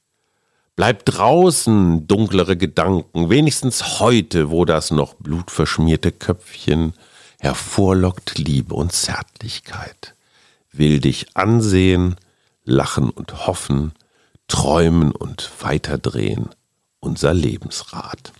Bleib 0.76 1.06
draußen, 1.06 2.08
dunklere 2.08 2.56
Gedanken, 2.56 3.30
wenigstens 3.30 4.00
heute, 4.00 4.52
wo 4.52 4.64
das 4.64 4.92
noch 4.92 5.16
blutverschmierte 5.16 6.12
Köpfchen 6.12 6.94
hervorlockt 7.40 8.38
Liebe 8.38 8.76
und 8.76 8.94
Zärtlichkeit. 8.94 10.16
Will 10.72 11.00
dich 11.00 11.36
ansehen, 11.36 12.16
lachen 12.64 13.10
und 13.10 13.48
hoffen, 13.48 13.94
träumen 14.48 15.12
und 15.12 15.50
weiterdrehen, 15.60 16.50
unser 17.00 17.34
Lebensrat. 17.34 18.34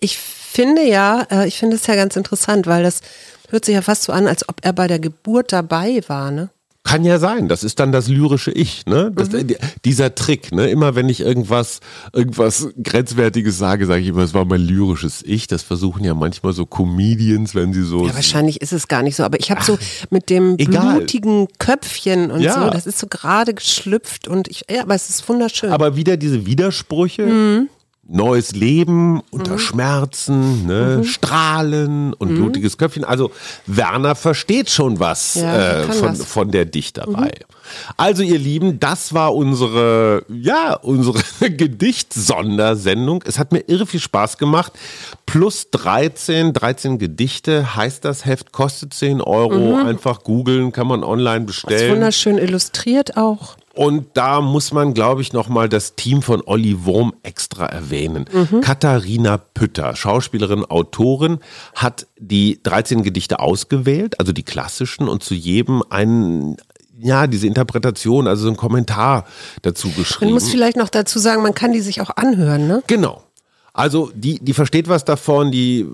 Ich 0.00 0.18
finde 0.18 0.82
ja, 0.82 1.22
äh, 1.30 1.48
ich 1.48 1.58
finde 1.58 1.76
es 1.76 1.86
ja 1.86 1.96
ganz 1.96 2.16
interessant, 2.16 2.66
weil 2.66 2.82
das 2.82 3.00
hört 3.48 3.64
sich 3.64 3.74
ja 3.74 3.82
fast 3.82 4.04
so 4.04 4.12
an, 4.12 4.26
als 4.26 4.48
ob 4.48 4.56
er 4.62 4.72
bei 4.72 4.86
der 4.86 4.98
Geburt 4.98 5.52
dabei 5.52 6.02
war, 6.08 6.30
ne? 6.30 6.50
Kann 6.86 7.04
ja 7.04 7.18
sein, 7.18 7.48
das 7.48 7.64
ist 7.64 7.80
dann 7.80 7.90
das 7.90 8.06
lyrische 8.06 8.52
Ich, 8.52 8.86
ne? 8.86 9.10
Das, 9.12 9.30
mhm. 9.30 9.56
Dieser 9.84 10.14
Trick, 10.14 10.52
ne? 10.52 10.68
Immer 10.68 10.94
wenn 10.94 11.08
ich 11.08 11.20
irgendwas, 11.20 11.80
irgendwas 12.12 12.68
Grenzwertiges 12.80 13.58
sage, 13.58 13.86
sage 13.86 14.02
ich 14.02 14.08
immer, 14.08 14.22
es 14.22 14.34
war 14.34 14.44
mein 14.44 14.60
lyrisches 14.60 15.24
Ich. 15.24 15.48
Das 15.48 15.64
versuchen 15.64 16.04
ja 16.04 16.14
manchmal 16.14 16.52
so 16.52 16.64
Comedians, 16.64 17.56
wenn 17.56 17.72
sie 17.72 17.82
so. 17.82 18.06
Ja, 18.06 18.14
wahrscheinlich 18.14 18.60
ist 18.60 18.72
es 18.72 18.86
gar 18.86 19.02
nicht 19.02 19.16
so, 19.16 19.24
aber 19.24 19.40
ich 19.40 19.50
habe 19.50 19.64
so 19.64 19.76
mit 20.10 20.30
dem 20.30 20.54
egal. 20.58 20.98
blutigen 20.98 21.48
Köpfchen 21.58 22.30
und 22.30 22.40
ja. 22.40 22.54
so, 22.54 22.70
das 22.70 22.86
ist 22.86 23.00
so 23.00 23.08
gerade 23.08 23.52
geschlüpft 23.52 24.28
und 24.28 24.46
ich, 24.46 24.62
ja, 24.70 24.82
aber 24.82 24.94
es 24.94 25.10
ist 25.10 25.28
wunderschön. 25.28 25.70
Aber 25.70 25.96
wieder 25.96 26.16
diese 26.16 26.46
Widersprüche. 26.46 27.26
Mhm 27.26 27.68
neues 28.08 28.52
Leben 28.52 29.20
unter 29.30 29.54
mhm. 29.54 29.58
Schmerzen, 29.58 30.66
ne? 30.66 30.98
Mhm. 30.98 31.04
Strahlen 31.04 32.12
und 32.14 32.30
mhm. 32.30 32.36
blutiges 32.36 32.78
Köpfchen. 32.78 33.04
Also 33.04 33.32
Werner 33.66 34.14
versteht 34.14 34.70
schon 34.70 35.00
was 35.00 35.34
ja, 35.34 35.82
äh, 35.82 35.92
von, 35.92 36.14
von 36.14 36.50
der 36.50 36.64
Dichterei. 36.64 37.26
Mhm. 37.26 37.56
Also 37.96 38.22
ihr 38.22 38.38
Lieben, 38.38 38.78
das 38.78 39.12
war 39.12 39.34
unsere, 39.34 40.24
ja, 40.28 40.74
unsere 40.74 41.20
Gedicht-Sondersendung. 41.40 43.24
Es 43.26 43.38
hat 43.38 43.52
mir 43.52 43.64
irre 43.66 43.86
viel 43.86 44.00
Spaß 44.00 44.38
gemacht. 44.38 44.72
Plus 45.26 45.70
13, 45.70 46.52
13 46.52 46.98
Gedichte 46.98 47.74
heißt 47.74 48.04
das 48.04 48.24
Heft, 48.24 48.52
kostet 48.52 48.94
10 48.94 49.20
Euro. 49.20 49.76
Mhm. 49.76 49.86
Einfach 49.86 50.22
googeln, 50.22 50.72
kann 50.72 50.86
man 50.86 51.02
online 51.02 51.44
bestellen. 51.44 51.86
Ist 51.86 51.90
wunderschön 51.90 52.38
illustriert 52.38 53.16
auch. 53.16 53.56
Und 53.76 54.06
da 54.14 54.40
muss 54.40 54.72
man, 54.72 54.94
glaube 54.94 55.20
ich, 55.20 55.34
nochmal 55.34 55.68
das 55.68 55.96
Team 55.96 56.22
von 56.22 56.42
Olli 56.46 56.86
Wurm 56.86 57.12
extra 57.22 57.66
erwähnen. 57.66 58.24
Mhm. 58.32 58.62
Katharina 58.62 59.36
Pütter, 59.36 59.94
Schauspielerin, 59.94 60.64
Autorin, 60.64 61.40
hat 61.74 62.06
die 62.18 62.58
13 62.62 63.02
Gedichte 63.02 63.38
ausgewählt, 63.38 64.18
also 64.18 64.32
die 64.32 64.44
klassischen, 64.44 65.08
und 65.08 65.22
zu 65.22 65.34
jedem 65.34 65.82
einen, 65.90 66.56
ja, 66.98 67.26
diese 67.26 67.46
Interpretation, 67.46 68.26
also 68.26 68.44
so 68.44 68.48
ein 68.48 68.56
Kommentar 68.56 69.26
dazu 69.60 69.90
geschrieben. 69.90 70.30
Man 70.30 70.34
muss 70.34 70.48
vielleicht 70.48 70.78
noch 70.78 70.88
dazu 70.88 71.18
sagen, 71.18 71.42
man 71.42 71.54
kann 71.54 71.72
die 71.72 71.80
sich 71.80 72.00
auch 72.00 72.10
anhören, 72.16 72.66
ne? 72.66 72.82
Genau. 72.86 73.25
Also 73.76 74.10
die, 74.14 74.38
die 74.42 74.54
versteht 74.54 74.88
was 74.88 75.04
davon, 75.04 75.52
die 75.52 75.86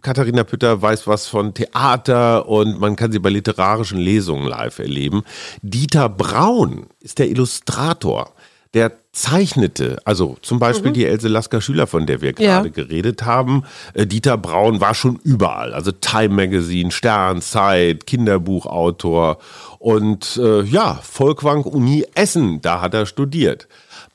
Katharina 0.00 0.44
Pütter 0.44 0.80
weiß 0.80 1.08
was 1.08 1.26
von 1.26 1.54
Theater 1.54 2.48
und 2.48 2.78
man 2.78 2.94
kann 2.94 3.10
sie 3.10 3.18
bei 3.18 3.30
literarischen 3.30 3.98
Lesungen 3.98 4.46
live 4.46 4.78
erleben. 4.78 5.24
Dieter 5.60 6.08
Braun 6.08 6.86
ist 7.00 7.18
der 7.18 7.28
Illustrator. 7.28 8.32
Der 8.74 8.92
zeichnete, 9.10 9.96
also 10.04 10.36
zum 10.42 10.58
Beispiel 10.58 10.90
mhm. 10.90 10.94
die 10.94 11.06
Else 11.06 11.28
Lasker 11.28 11.60
Schüler, 11.60 11.86
von 11.86 12.06
der 12.06 12.20
wir 12.20 12.34
gerade 12.34 12.68
ja. 12.68 12.72
geredet 12.72 13.24
haben. 13.24 13.64
Äh, 13.94 14.06
Dieter 14.06 14.36
Braun 14.36 14.80
war 14.80 14.94
schon 14.94 15.18
überall, 15.24 15.72
also 15.72 15.90
Time 15.90 16.34
Magazine, 16.34 16.92
Stern, 16.92 17.40
Zeit, 17.40 18.06
Kinderbuchautor 18.06 19.38
und 19.78 20.36
äh, 20.36 20.62
ja, 20.62 21.00
Volkwang 21.02 21.62
Uni 21.62 22.04
Essen, 22.14 22.60
da 22.60 22.82
hat 22.82 22.94
er 22.94 23.06
studiert. 23.06 23.66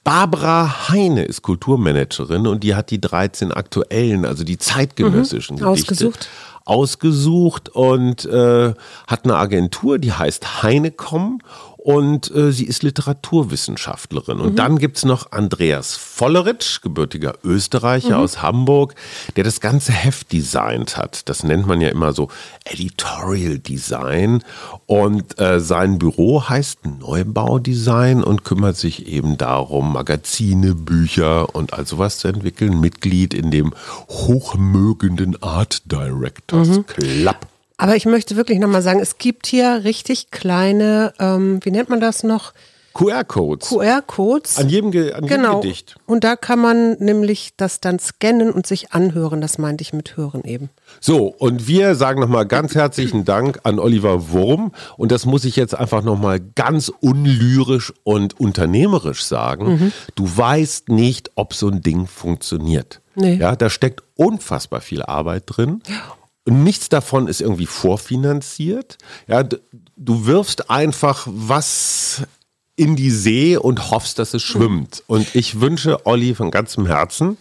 Barbara 0.04 0.90
Heine 0.90 1.26
ist 1.26 1.44
Kulturmanagerin 1.44 2.48
und 2.48 2.64
die 2.64 2.74
hat 2.74 2.90
die 2.90 3.00
13 3.00 3.52
aktuellen, 3.52 4.26
also 4.26 4.44
die 4.44 4.58
zeitgenössischen 4.58 5.58
mhm, 5.58 5.60
Gedichte 5.60 5.92
ausgesucht, 5.92 6.30
ausgesucht 6.66 7.70
und 7.70 8.26
äh, 8.26 8.74
hat 9.08 9.24
eine 9.26 9.36
Agentur, 9.36 10.00
die 10.00 10.12
heißt 10.12 10.64
Heinecom 10.64 11.40
und 11.84 12.30
äh, 12.36 12.52
sie 12.52 12.66
ist 12.66 12.84
Literaturwissenschaftlerin. 12.84 14.40
Und 14.40 14.52
mhm. 14.52 14.56
dann 14.56 14.78
gibt's 14.78 15.04
noch 15.04 15.32
Andreas 15.32 15.96
Volleritsch, 15.96 16.82
gebürtiger 16.82 17.34
Österreicher 17.44 18.18
mhm. 18.18 18.24
aus 18.24 18.44
Hamburg, 18.44 18.94
der 19.36 19.44
das 19.44 19.62
ganze 19.62 19.92
Heft 19.92 20.32
designt 20.32 20.96
hat. 20.96 21.28
Das 21.28 21.44
nennt 21.44 21.66
man 21.66 21.82
ja 21.82 21.90
immer 21.90 22.14
so 22.14 22.30
Editorial 22.66 23.58
Design. 23.58 24.44
Und 24.86 25.40
äh, 25.40 25.60
sein 25.60 25.98
Büro 25.98 26.48
heißt 26.48 26.86
Neubaudesign 26.86 28.24
und 28.24 28.44
kümmert 28.44 28.78
sich 28.78 29.08
eben 29.08 29.38
darum, 29.38 29.92
Magazine, 29.92 30.76
Bücher 30.76 31.56
und 31.56 31.74
all 31.74 31.88
sowas 31.88 32.20
zu 32.20 32.28
entwickeln. 32.28 32.80
Mitglied 32.80 33.34
in 33.34 33.50
dem 33.50 33.74
hochmögenden 34.08 35.42
Art 35.42 35.82
Directors 35.92 36.68
mhm. 36.68 36.86
Club. 36.86 37.51
Aber 37.82 37.96
ich 37.96 38.06
möchte 38.06 38.36
wirklich 38.36 38.60
nochmal 38.60 38.84
sagen, 38.84 39.00
es 39.00 39.18
gibt 39.18 39.48
hier 39.48 39.84
richtig 39.84 40.30
kleine, 40.30 41.14
ähm, 41.18 41.60
wie 41.64 41.72
nennt 41.72 41.90
man 41.90 42.00
das 42.00 42.22
noch? 42.22 42.54
QR-Codes. 42.94 43.70
QR-Codes. 43.70 44.58
An 44.60 44.70
jedem, 44.70 44.92
Ge 44.92 45.14
an 45.14 45.26
genau. 45.26 45.56
jedem 45.56 45.62
Gedicht. 45.62 45.96
Und 46.06 46.24
da 46.24 46.36
kann 46.36 46.60
man 46.60 46.98
nämlich 47.00 47.54
das 47.58 47.80
dann 47.80 47.98
scannen 47.98 48.52
und 48.52 48.68
sich 48.68 48.92
anhören. 48.92 49.42
Das 49.42 49.58
meinte 49.58 49.82
ich 49.82 49.94
mit 49.94 50.16
Hören 50.16 50.44
eben. 50.44 50.70
So, 51.00 51.26
und 51.26 51.68
wir 51.68 51.96
sagen 51.96 52.22
nochmal 52.22 52.46
ganz 52.46 52.76
herzlichen 52.76 53.26
Dank 53.26 53.62
an 53.64 53.80
Oliver 53.80 54.30
Wurm. 54.30 54.74
Und 54.96 55.12
das 55.12 55.26
muss 55.26 55.44
ich 55.44 55.56
jetzt 55.56 55.74
einfach 55.74 56.04
nochmal 56.04 56.40
ganz 56.40 56.90
unlyrisch 57.00 57.94
und 58.04 58.40
unternehmerisch 58.40 59.24
sagen. 59.24 59.66
Mhm. 59.66 59.92
Du 60.14 60.38
weißt 60.38 60.90
nicht, 60.90 61.32
ob 61.34 61.56
so 61.56 61.68
ein 61.68 61.82
Ding 61.82 62.06
funktioniert. 62.06 63.02
Nee. 63.16 63.38
Ja, 63.38 63.56
da 63.56 63.72
steckt 63.72 64.04
unfassbar 64.16 64.82
viel 64.82 65.02
Arbeit 65.02 65.46
drin. 65.48 65.82
Und 66.46 66.64
nichts 66.64 66.90
davon 66.90 67.28
ist 67.28 67.42
irgendwie 67.42 67.68
vorfinanziert. 67.68 68.98
Ja, 69.28 69.44
du 69.44 70.26
wirfst 70.26 70.70
einfach 70.70 71.28
was 71.30 72.24
in 72.76 72.96
die 72.96 73.12
See 73.12 73.58
und 73.58 73.92
hoffst, 73.92 74.18
dass 74.18 74.34
es 74.34 74.42
schwimmt. 74.42 75.04
Und 75.06 75.36
ich 75.36 75.62
wünsche 75.62 76.06
Olli 76.06 76.34
von 76.34 76.50
ganzem 76.50 76.88
Herzen, 76.88 77.38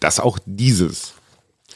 dass 0.00 0.20
auch 0.20 0.38
dieses, 0.44 1.14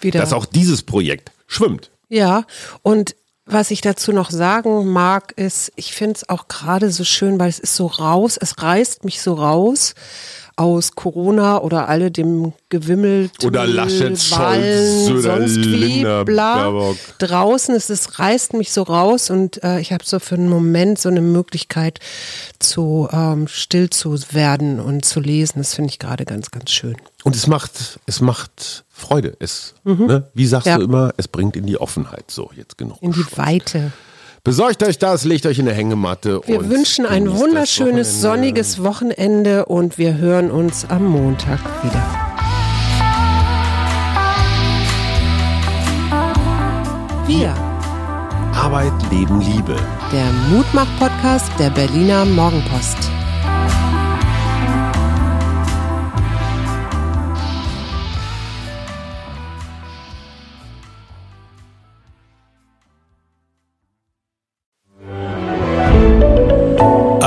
Wieder. 0.00 0.20
dass 0.20 0.34
auch 0.34 0.44
dieses 0.44 0.82
Projekt 0.82 1.32
schwimmt. 1.46 1.90
Ja, 2.08 2.44
und 2.82 3.16
was 3.46 3.70
ich 3.70 3.80
dazu 3.80 4.12
noch 4.12 4.30
sagen 4.30 4.92
mag, 4.92 5.32
ist, 5.36 5.72
ich 5.76 5.94
finde 5.94 6.16
es 6.16 6.28
auch 6.28 6.48
gerade 6.48 6.90
so 6.90 7.04
schön, 7.04 7.38
weil 7.40 7.48
es 7.48 7.58
ist 7.58 7.74
so 7.74 7.86
raus, 7.86 8.36
es 8.38 8.62
reißt 8.62 9.04
mich 9.04 9.22
so 9.22 9.32
raus 9.34 9.94
aus 10.58 10.96
Corona 10.96 11.58
oder 11.58 11.88
alle 11.88 12.10
dem 12.10 12.52
Gewimmel, 12.68 13.30
oder 13.44 13.66
Laschet, 13.66 14.18
Scholz 14.18 15.08
oder 15.08 15.20
sonst 15.20 15.56
wie, 15.56 16.02
bla. 16.24 16.94
Draußen 17.18 17.74
ist 17.74 17.90
es 17.90 18.18
reißt 18.18 18.54
mich 18.54 18.72
so 18.72 18.82
raus 18.82 19.30
und 19.30 19.62
äh, 19.62 19.78
ich 19.78 19.92
habe 19.92 20.04
so 20.04 20.18
für 20.18 20.34
einen 20.34 20.48
Moment 20.48 20.98
so 20.98 21.08
eine 21.08 21.20
Möglichkeit 21.20 22.00
zu 22.58 23.08
ähm, 23.12 23.46
still 23.46 23.88
zu 23.88 24.16
werden 24.32 24.80
und 24.80 25.04
zu 25.04 25.20
lesen. 25.20 25.58
Das 25.58 25.74
finde 25.74 25.90
ich 25.90 26.00
gerade 26.00 26.24
ganz, 26.24 26.50
ganz 26.50 26.70
schön. 26.70 26.96
Und 27.22 27.36
es 27.36 27.46
macht, 27.46 28.00
es 28.06 28.20
macht 28.20 28.84
Freude. 28.90 29.36
Es, 29.38 29.74
mhm. 29.84 30.06
ne, 30.06 30.30
wie 30.34 30.46
sagst 30.46 30.66
ja. 30.66 30.78
du 30.78 30.84
immer, 30.84 31.12
es 31.16 31.28
bringt 31.28 31.56
in 31.56 31.66
die 31.66 31.80
Offenheit. 31.80 32.30
So, 32.30 32.50
jetzt 32.56 32.76
genug. 32.76 32.98
In 33.00 33.12
die 33.12 33.26
Weite. 33.36 33.92
Besorgt 34.48 34.82
euch 34.82 34.96
das, 34.96 35.24
legt 35.24 35.44
euch 35.44 35.58
in 35.58 35.66
der 35.66 35.74
Hängematte. 35.74 36.40
Wir 36.46 36.70
wünschen 36.70 37.04
ein 37.04 37.30
wunderschönes, 37.30 38.22
sonniges 38.22 38.82
Wochenende 38.82 39.66
und 39.66 39.98
wir 39.98 40.16
hören 40.16 40.50
uns 40.50 40.86
am 40.88 41.04
Montag 41.04 41.60
wieder. 41.84 42.02
Wir. 47.26 47.54
Arbeit, 48.54 48.94
Leben, 49.10 49.42
Liebe. 49.42 49.76
Der 50.14 50.32
Mutmach-Podcast 50.48 51.52
der 51.58 51.68
Berliner 51.68 52.24
Morgenpost. 52.24 53.17